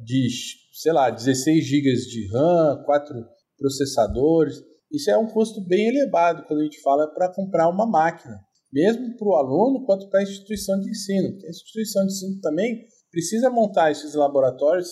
de, 0.00 0.28
sei 0.72 0.92
lá, 0.92 1.10
16 1.10 1.64
GB 1.64 1.92
de 1.92 2.28
RAM, 2.32 2.82
quatro 2.84 3.14
processadores. 3.58 4.62
Isso 4.90 5.10
é 5.10 5.18
um 5.18 5.26
custo 5.26 5.60
bem 5.66 5.88
elevado 5.88 6.44
quando 6.46 6.60
a 6.60 6.64
gente 6.64 6.80
fala 6.80 7.06
para 7.08 7.32
comprar 7.32 7.68
uma 7.68 7.86
máquina, 7.86 8.40
mesmo 8.72 9.16
para 9.16 9.28
o 9.28 9.34
aluno 9.34 9.84
quanto 9.84 10.08
para 10.08 10.20
a 10.20 10.22
instituição 10.22 10.80
de 10.80 10.90
ensino. 10.90 11.28
A 11.44 11.50
instituição 11.50 12.06
de 12.06 12.12
ensino 12.12 12.40
também 12.40 12.84
precisa 13.14 13.48
montar 13.48 13.92
esses 13.92 14.14
laboratórios 14.14 14.90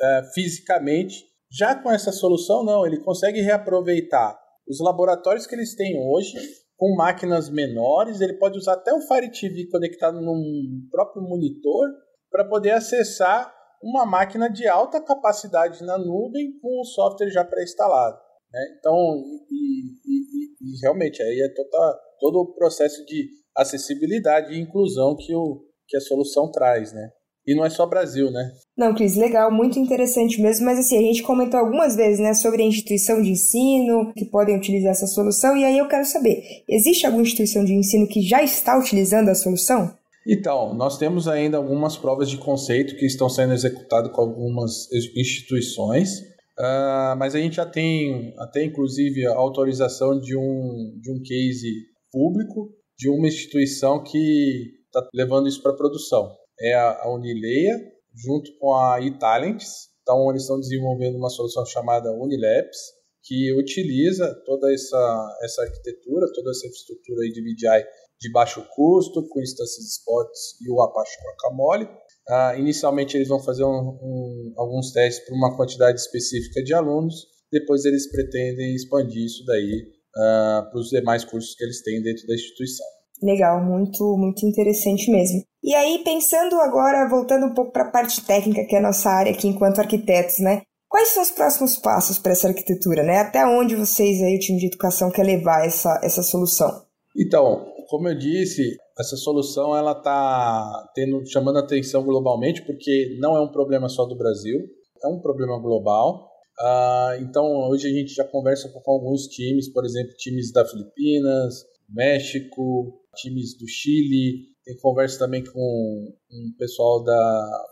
é, 0.00 0.22
fisicamente. 0.32 1.24
Já 1.50 1.74
com 1.74 1.90
essa 1.90 2.12
solução, 2.12 2.64
não, 2.64 2.86
ele 2.86 3.00
consegue 3.00 3.40
reaproveitar 3.40 4.38
os 4.68 4.80
laboratórios 4.80 5.46
que 5.46 5.54
eles 5.54 5.74
têm 5.74 6.00
hoje 6.00 6.38
com 6.76 6.94
máquinas 6.94 7.50
menores. 7.50 8.20
Ele 8.20 8.34
pode 8.34 8.56
usar 8.56 8.74
até 8.74 8.92
o 8.94 9.00
Fire 9.00 9.30
TV 9.30 9.68
conectado 9.68 10.20
num 10.20 10.86
próprio 10.90 11.22
monitor 11.22 11.88
para 12.30 12.48
poder 12.48 12.70
acessar 12.70 13.52
uma 13.82 14.06
máquina 14.06 14.48
de 14.48 14.66
alta 14.66 15.00
capacidade 15.00 15.84
na 15.84 15.98
nuvem 15.98 16.58
com 16.60 16.80
o 16.80 16.84
software 16.84 17.30
já 17.30 17.44
pré-instalado. 17.44 18.16
Né? 18.50 18.60
Então, 18.78 19.22
e, 19.50 19.90
e, 20.06 20.46
e, 20.60 20.80
realmente, 20.80 21.22
aí 21.22 21.40
é 21.40 21.48
toda, 21.54 22.00
todo 22.18 22.36
o 22.40 22.54
processo 22.54 23.04
de 23.04 23.28
acessibilidade 23.56 24.54
e 24.54 24.60
inclusão 24.60 25.16
que, 25.16 25.34
o, 25.34 25.64
que 25.86 25.96
a 25.96 26.00
solução 26.00 26.50
traz, 26.50 26.92
né? 26.92 27.10
E 27.46 27.54
não 27.54 27.64
é 27.64 27.70
só 27.70 27.86
Brasil, 27.86 28.30
né? 28.30 28.52
Não, 28.76 28.94
Cris, 28.94 29.16
legal, 29.16 29.52
muito 29.52 29.78
interessante 29.78 30.40
mesmo. 30.40 30.64
Mas 30.64 30.78
assim, 30.78 30.96
a 30.96 31.02
gente 31.02 31.22
comentou 31.22 31.60
algumas 31.60 31.94
vezes, 31.94 32.18
né, 32.18 32.32
sobre 32.34 32.62
a 32.62 32.66
instituição 32.66 33.22
de 33.22 33.30
ensino 33.30 34.12
que 34.14 34.24
podem 34.24 34.56
utilizar 34.56 34.92
essa 34.92 35.06
solução. 35.06 35.56
E 35.56 35.64
aí 35.64 35.78
eu 35.78 35.86
quero 35.86 36.06
saber, 36.06 36.42
existe 36.68 37.04
alguma 37.04 37.22
instituição 37.22 37.64
de 37.64 37.74
ensino 37.74 38.08
que 38.08 38.22
já 38.22 38.42
está 38.42 38.78
utilizando 38.78 39.28
a 39.28 39.34
solução? 39.34 39.94
Então, 40.26 40.74
nós 40.74 40.96
temos 40.96 41.28
ainda 41.28 41.58
algumas 41.58 41.98
provas 41.98 42.30
de 42.30 42.38
conceito 42.38 42.96
que 42.96 43.04
estão 43.04 43.28
sendo 43.28 43.52
executadas 43.52 44.10
com 44.10 44.22
algumas 44.22 44.90
instituições, 45.14 46.20
uh, 46.58 47.14
mas 47.18 47.34
a 47.34 47.38
gente 47.38 47.56
já 47.56 47.66
tem 47.66 48.32
até 48.38 48.64
inclusive 48.64 49.26
a 49.26 49.34
autorização 49.34 50.18
de 50.18 50.34
um, 50.34 50.98
de 50.98 51.12
um 51.12 51.20
case 51.22 51.68
público 52.10 52.70
de 52.96 53.10
uma 53.10 53.26
instituição 53.26 54.02
que 54.02 54.72
está 54.86 55.06
levando 55.12 55.48
isso 55.48 55.62
para 55.62 55.74
produção. 55.74 56.32
É 56.60 56.74
a, 56.74 57.08
Unileia, 57.08 57.78
junto 58.14 58.50
com 58.58 58.74
a 58.74 59.00
eTalents. 59.00 59.88
Então, 60.02 60.30
eles 60.30 60.42
estão 60.42 60.60
desenvolvendo 60.60 61.16
uma 61.16 61.30
solução 61.30 61.64
chamada 61.64 62.12
Unilabs, 62.12 62.78
que 63.22 63.52
utiliza 63.54 64.34
toda 64.44 64.72
essa, 64.72 65.38
essa 65.42 65.62
arquitetura, 65.62 66.26
toda 66.34 66.50
essa 66.50 66.66
infraestrutura 66.66 67.20
de 67.28 67.40
VDI 67.40 67.84
de 68.20 68.30
baixo 68.30 68.64
custo, 68.74 69.26
com 69.28 69.40
instâncias 69.40 69.84
Spots 69.98 70.60
e 70.60 70.70
o 70.70 70.80
Apache 70.82 71.16
Guacamole. 71.22 71.84
Uh, 72.28 72.58
inicialmente 72.58 73.16
eles 73.16 73.28
vão 73.28 73.42
fazer 73.42 73.64
um, 73.64 73.68
um, 73.68 74.54
alguns 74.56 74.92
testes 74.92 75.24
para 75.26 75.34
uma 75.34 75.54
quantidade 75.56 76.00
específica 76.00 76.62
de 76.62 76.72
alunos, 76.72 77.26
depois 77.52 77.84
eles 77.84 78.10
pretendem 78.10 78.74
expandir 78.74 79.26
isso 79.26 79.44
daí 79.44 79.92
uh, 80.16 80.70
para 80.70 80.78
os 80.78 80.88
demais 80.88 81.24
cursos 81.24 81.54
que 81.54 81.64
eles 81.64 81.82
têm 81.82 82.02
dentro 82.02 82.26
da 82.26 82.34
instituição. 82.34 82.86
Legal, 83.22 83.62
muito, 83.62 84.16
muito 84.16 84.44
interessante 84.46 85.10
mesmo. 85.10 85.42
E 85.62 85.74
aí, 85.74 86.02
pensando 86.04 86.56
agora, 86.56 87.08
voltando 87.08 87.46
um 87.46 87.54
pouco 87.54 87.72
para 87.72 87.84
a 87.88 87.90
parte 87.90 88.24
técnica, 88.24 88.66
que 88.66 88.74
é 88.74 88.78
a 88.78 88.82
nossa 88.82 89.08
área 89.08 89.32
aqui 89.32 89.48
enquanto 89.48 89.78
arquitetos, 89.78 90.38
né? 90.40 90.62
Quais 90.88 91.08
são 91.08 91.22
os 91.22 91.30
próximos 91.30 91.76
passos 91.76 92.18
para 92.18 92.32
essa 92.32 92.48
arquitetura, 92.48 93.02
né? 93.02 93.18
Até 93.18 93.44
onde 93.46 93.74
vocês 93.74 94.22
aí, 94.22 94.36
o 94.36 94.38
time 94.38 94.58
de 94.58 94.66
educação, 94.66 95.10
quer 95.10 95.24
levar 95.24 95.66
essa, 95.66 96.00
essa 96.02 96.22
solução? 96.22 96.84
Então, 97.16 97.66
como 97.88 98.08
eu 98.08 98.18
disse, 98.18 98.76
essa 98.98 99.16
solução 99.16 99.76
ela 99.76 99.92
está 99.92 100.92
chamando 101.26 101.58
atenção 101.58 102.04
globalmente 102.04 102.62
porque 102.64 103.16
não 103.20 103.36
é 103.36 103.40
um 103.40 103.50
problema 103.50 103.88
só 103.88 104.04
do 104.04 104.16
Brasil, 104.16 104.60
é 105.02 105.08
um 105.08 105.20
problema 105.20 105.58
global. 105.58 106.30
Uh, 106.60 107.22
então 107.22 107.44
hoje 107.68 107.88
a 107.88 107.92
gente 107.92 108.14
já 108.14 108.24
conversa 108.24 108.68
com 108.68 108.92
alguns 108.92 109.26
times, 109.26 109.72
por 109.72 109.84
exemplo, 109.84 110.14
times 110.16 110.52
da 110.52 110.64
Filipinas, 110.64 111.64
México, 111.88 113.00
times 113.16 113.56
do 113.56 113.66
Chile, 113.68 114.54
tem 114.64 114.76
conversa 114.78 115.18
também 115.18 115.44
com 115.44 116.14
um 116.30 116.52
pessoal 116.58 117.02
da, 117.04 117.66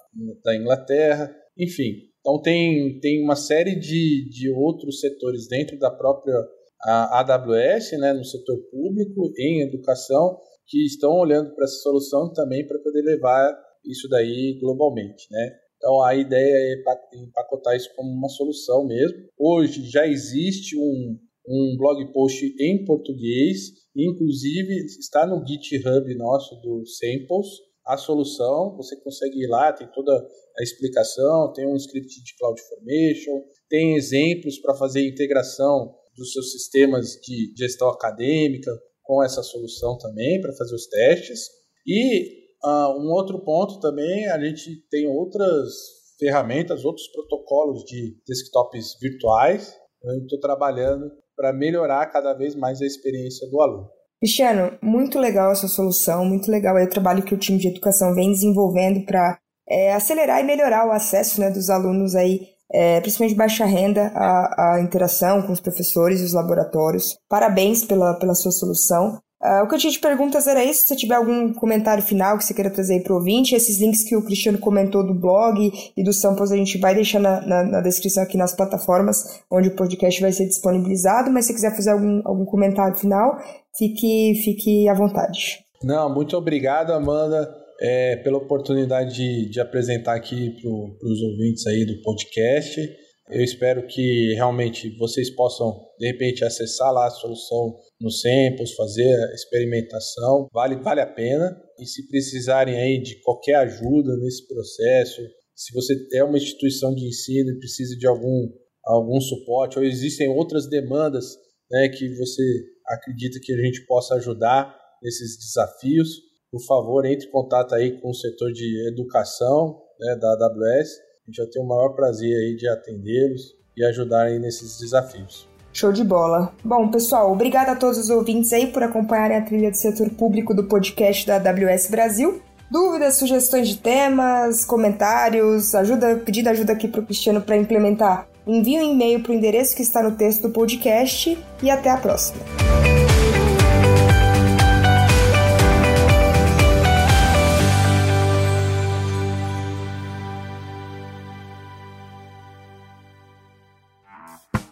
da 0.44 0.56
Inglaterra, 0.56 1.34
enfim. 1.56 2.10
Então 2.20 2.40
tem, 2.40 3.00
tem 3.00 3.22
uma 3.22 3.34
série 3.34 3.74
de, 3.74 4.28
de 4.30 4.50
outros 4.50 5.00
setores 5.00 5.48
dentro 5.48 5.78
da 5.78 5.90
própria 5.90 6.34
AWS, 6.80 7.92
né, 7.98 8.12
no 8.12 8.24
setor 8.24 8.58
público, 8.70 9.32
em 9.38 9.62
educação, 9.62 10.38
que 10.66 10.84
estão 10.84 11.12
olhando 11.12 11.54
para 11.54 11.64
essa 11.64 11.76
solução 11.76 12.32
também 12.32 12.66
para 12.66 12.78
poder 12.78 13.02
levar 13.02 13.52
isso 13.84 14.08
daí 14.08 14.58
globalmente, 14.60 15.26
né? 15.30 15.50
Então 15.76 16.00
a 16.02 16.14
ideia 16.14 16.54
é 16.54 17.18
empacotar 17.18 17.74
isso 17.74 17.90
como 17.96 18.08
uma 18.08 18.28
solução 18.28 18.86
mesmo. 18.86 19.18
Hoje 19.36 19.84
já 19.90 20.06
existe 20.06 20.78
um, 20.78 21.18
um 21.46 21.76
blog 21.76 22.12
post 22.12 22.54
em 22.60 22.84
português, 22.84 23.72
inclusive 23.96 24.86
está 24.98 25.26
no 25.26 25.44
GitHub 25.46 26.14
nosso 26.16 26.54
do 26.60 26.84
Samples, 26.86 27.48
a 27.84 27.96
solução, 27.96 28.76
você 28.76 28.96
consegue 29.00 29.42
ir 29.42 29.48
lá, 29.48 29.72
tem 29.72 29.88
toda 29.92 30.12
a 30.14 30.62
explicação, 30.62 31.52
tem 31.52 31.66
um 31.66 31.76
script 31.76 32.22
de 32.22 32.36
CloudFormation, 32.38 33.42
tem 33.68 33.96
exemplos 33.96 34.58
para 34.58 34.74
fazer 34.74 35.06
integração 35.06 35.92
dos 36.16 36.32
seus 36.32 36.52
sistemas 36.52 37.18
de 37.22 37.52
gestão 37.56 37.88
acadêmica 37.88 38.70
com 39.02 39.22
essa 39.22 39.42
solução 39.42 39.98
também 39.98 40.40
para 40.40 40.52
fazer 40.52 40.74
os 40.74 40.86
testes. 40.86 41.48
E 41.86 42.42
uh, 42.64 43.00
um 43.00 43.10
outro 43.10 43.42
ponto 43.44 43.80
também, 43.80 44.28
a 44.28 44.38
gente 44.38 44.86
tem 44.88 45.08
outras 45.08 45.72
ferramentas, 46.18 46.84
outros 46.84 47.08
protocolos 47.08 47.82
de 47.84 48.16
desktops 48.26 48.96
virtuais. 49.00 49.74
Eu 50.04 50.18
estou 50.18 50.38
trabalhando 50.38 51.10
para 51.42 51.52
melhorar 51.52 52.06
cada 52.06 52.32
vez 52.34 52.54
mais 52.54 52.80
a 52.80 52.86
experiência 52.86 53.50
do 53.50 53.60
aluno. 53.60 53.88
Cristiano, 54.20 54.78
muito 54.80 55.18
legal 55.18 55.50
essa 55.50 55.66
solução, 55.66 56.24
muito 56.24 56.48
legal 56.48 56.76
o 56.76 56.88
trabalho 56.88 57.24
que 57.24 57.34
o 57.34 57.38
time 57.38 57.58
de 57.58 57.66
educação 57.66 58.14
vem 58.14 58.30
desenvolvendo 58.30 59.04
para 59.04 59.36
é, 59.68 59.92
acelerar 59.92 60.40
e 60.40 60.44
melhorar 60.44 60.86
o 60.86 60.92
acesso 60.92 61.40
né, 61.40 61.50
dos 61.50 61.68
alunos 61.68 62.14
aí 62.14 62.52
é, 62.72 63.00
principalmente 63.00 63.32
de 63.32 63.38
baixa 63.38 63.64
renda, 63.66 64.12
a, 64.14 64.80
interação 64.80 65.42
com 65.42 65.52
os 65.52 65.60
professores 65.60 66.20
e 66.20 66.24
os 66.24 66.32
laboratórios. 66.32 67.18
Parabéns 67.28 67.84
pela, 67.84 68.14
pela 68.14 68.34
sua 68.34 68.52
solução. 68.52 69.20
Uh, 69.42 69.64
o 69.64 69.68
que 69.68 69.74
eu 69.74 69.78
tinha 69.78 69.92
de 69.92 69.98
perguntas 69.98 70.46
era 70.46 70.62
isso. 70.64 70.82
Se 70.82 70.88
você 70.88 70.96
tiver 70.96 71.16
algum 71.16 71.52
comentário 71.52 72.02
final 72.02 72.38
que 72.38 72.44
você 72.44 72.54
queira 72.54 72.70
trazer 72.70 73.02
para 73.02 73.12
o 73.12 73.16
ouvinte, 73.16 73.54
esses 73.54 73.80
links 73.80 74.04
que 74.04 74.14
o 74.14 74.24
Cristiano 74.24 74.58
comentou 74.58 75.04
do 75.04 75.14
blog 75.14 75.72
e 75.96 76.04
dos 76.04 76.20
samples 76.20 76.52
a 76.52 76.56
gente 76.56 76.78
vai 76.78 76.94
deixar 76.94 77.18
na, 77.18 77.40
na, 77.40 77.64
na, 77.64 77.80
descrição 77.80 78.22
aqui 78.22 78.36
nas 78.36 78.54
plataformas 78.54 79.42
onde 79.50 79.68
o 79.68 79.76
podcast 79.76 80.20
vai 80.20 80.32
ser 80.32 80.46
disponibilizado. 80.46 81.30
Mas 81.30 81.46
se 81.46 81.54
quiser 81.54 81.74
fazer 81.74 81.90
algum, 81.90 82.22
algum 82.24 82.44
comentário 82.44 82.96
final, 82.96 83.36
fique, 83.76 84.40
fique 84.44 84.88
à 84.88 84.94
vontade. 84.94 85.64
Não, 85.82 86.12
muito 86.14 86.36
obrigado, 86.36 86.92
Amanda 86.92 87.62
é, 87.82 88.16
pela 88.16 88.38
oportunidade 88.38 89.14
de, 89.14 89.50
de 89.50 89.60
apresentar 89.60 90.14
aqui 90.14 90.50
para 90.50 90.70
os 90.70 91.20
ouvintes 91.20 91.66
aí 91.66 91.84
do 91.84 92.00
podcast. 92.02 92.80
Eu 93.30 93.42
espero 93.42 93.86
que 93.86 94.34
realmente 94.34 94.94
vocês 94.98 95.30
possam, 95.30 95.72
de 95.98 96.06
repente, 96.06 96.44
acessar 96.44 96.92
lá 96.92 97.06
a 97.06 97.10
solução 97.10 97.78
no 98.00 98.10
Samples, 98.10 98.74
fazer 98.74 99.08
a 99.08 99.34
experimentação. 99.34 100.48
Vale, 100.52 100.76
vale 100.76 101.00
a 101.00 101.06
pena. 101.06 101.56
E 101.78 101.86
se 101.86 102.06
precisarem 102.08 102.76
aí 102.78 103.00
de 103.00 103.20
qualquer 103.22 103.54
ajuda 103.56 104.16
nesse 104.18 104.46
processo, 104.46 105.22
se 105.54 105.72
você 105.72 105.94
é 106.14 106.24
uma 106.24 106.36
instituição 106.36 106.94
de 106.94 107.06
ensino 107.06 107.50
e 107.50 107.58
precisa 107.58 107.96
de 107.96 108.06
algum, 108.06 108.48
algum 108.84 109.20
suporte, 109.20 109.78
ou 109.78 109.84
existem 109.84 110.28
outras 110.28 110.68
demandas 110.68 111.36
né, 111.70 111.88
que 111.88 112.14
você 112.16 112.42
acredita 112.88 113.38
que 113.40 113.52
a 113.52 113.64
gente 113.64 113.86
possa 113.86 114.16
ajudar 114.16 114.76
nesses 115.02 115.38
desafios, 115.38 116.08
por 116.50 116.62
favor, 116.66 117.06
entre 117.06 117.28
em 117.28 117.30
contato 117.30 117.74
aí 117.74 118.00
com 118.00 118.10
o 118.10 118.14
setor 118.14 118.52
de 118.52 118.88
educação 118.88 119.80
né, 119.98 120.16
da 120.16 120.32
AWS. 120.32 120.90
A 121.24 121.30
gente 121.30 121.38
vai 121.38 121.46
ter 121.46 121.60
o 121.60 121.64
maior 121.64 121.90
prazer 121.90 122.36
aí 122.36 122.56
de 122.56 122.68
atendê-los 122.68 123.54
e 123.76 123.84
ajudar 123.84 124.24
aí 124.24 124.40
nesses 124.40 124.78
desafios. 124.78 125.48
Show 125.72 125.92
de 125.92 126.02
bola. 126.02 126.52
Bom, 126.64 126.90
pessoal, 126.90 127.32
obrigado 127.32 127.70
a 127.70 127.76
todos 127.76 127.96
os 127.96 128.10
ouvintes 128.10 128.52
aí 128.52 128.66
por 128.66 128.82
acompanharem 128.82 129.36
a 129.36 129.42
trilha 129.42 129.70
do 129.70 129.76
setor 129.76 130.10
público 130.10 130.52
do 130.52 130.64
podcast 130.64 131.26
da 131.26 131.36
AWS 131.36 131.88
Brasil. 131.90 132.42
Dúvidas, 132.70 133.16
sugestões 133.16 133.68
de 133.68 133.78
temas, 133.78 134.64
comentários, 134.64 135.74
ajuda, 135.74 136.16
pedindo 136.16 136.48
ajuda 136.48 136.72
aqui 136.72 136.88
para 136.88 137.00
o 137.00 137.04
Cristiano 137.04 137.40
para 137.40 137.56
implementar. 137.56 138.28
Envie 138.46 138.80
um 138.80 138.92
e-mail 138.92 139.22
para 139.22 139.32
o 139.32 139.34
endereço 139.34 139.76
que 139.76 139.82
está 139.82 140.02
no 140.02 140.16
texto 140.16 140.42
do 140.42 140.50
podcast 140.50 141.38
e 141.62 141.70
até 141.70 141.88
a 141.88 141.96
próxima. 141.96 142.40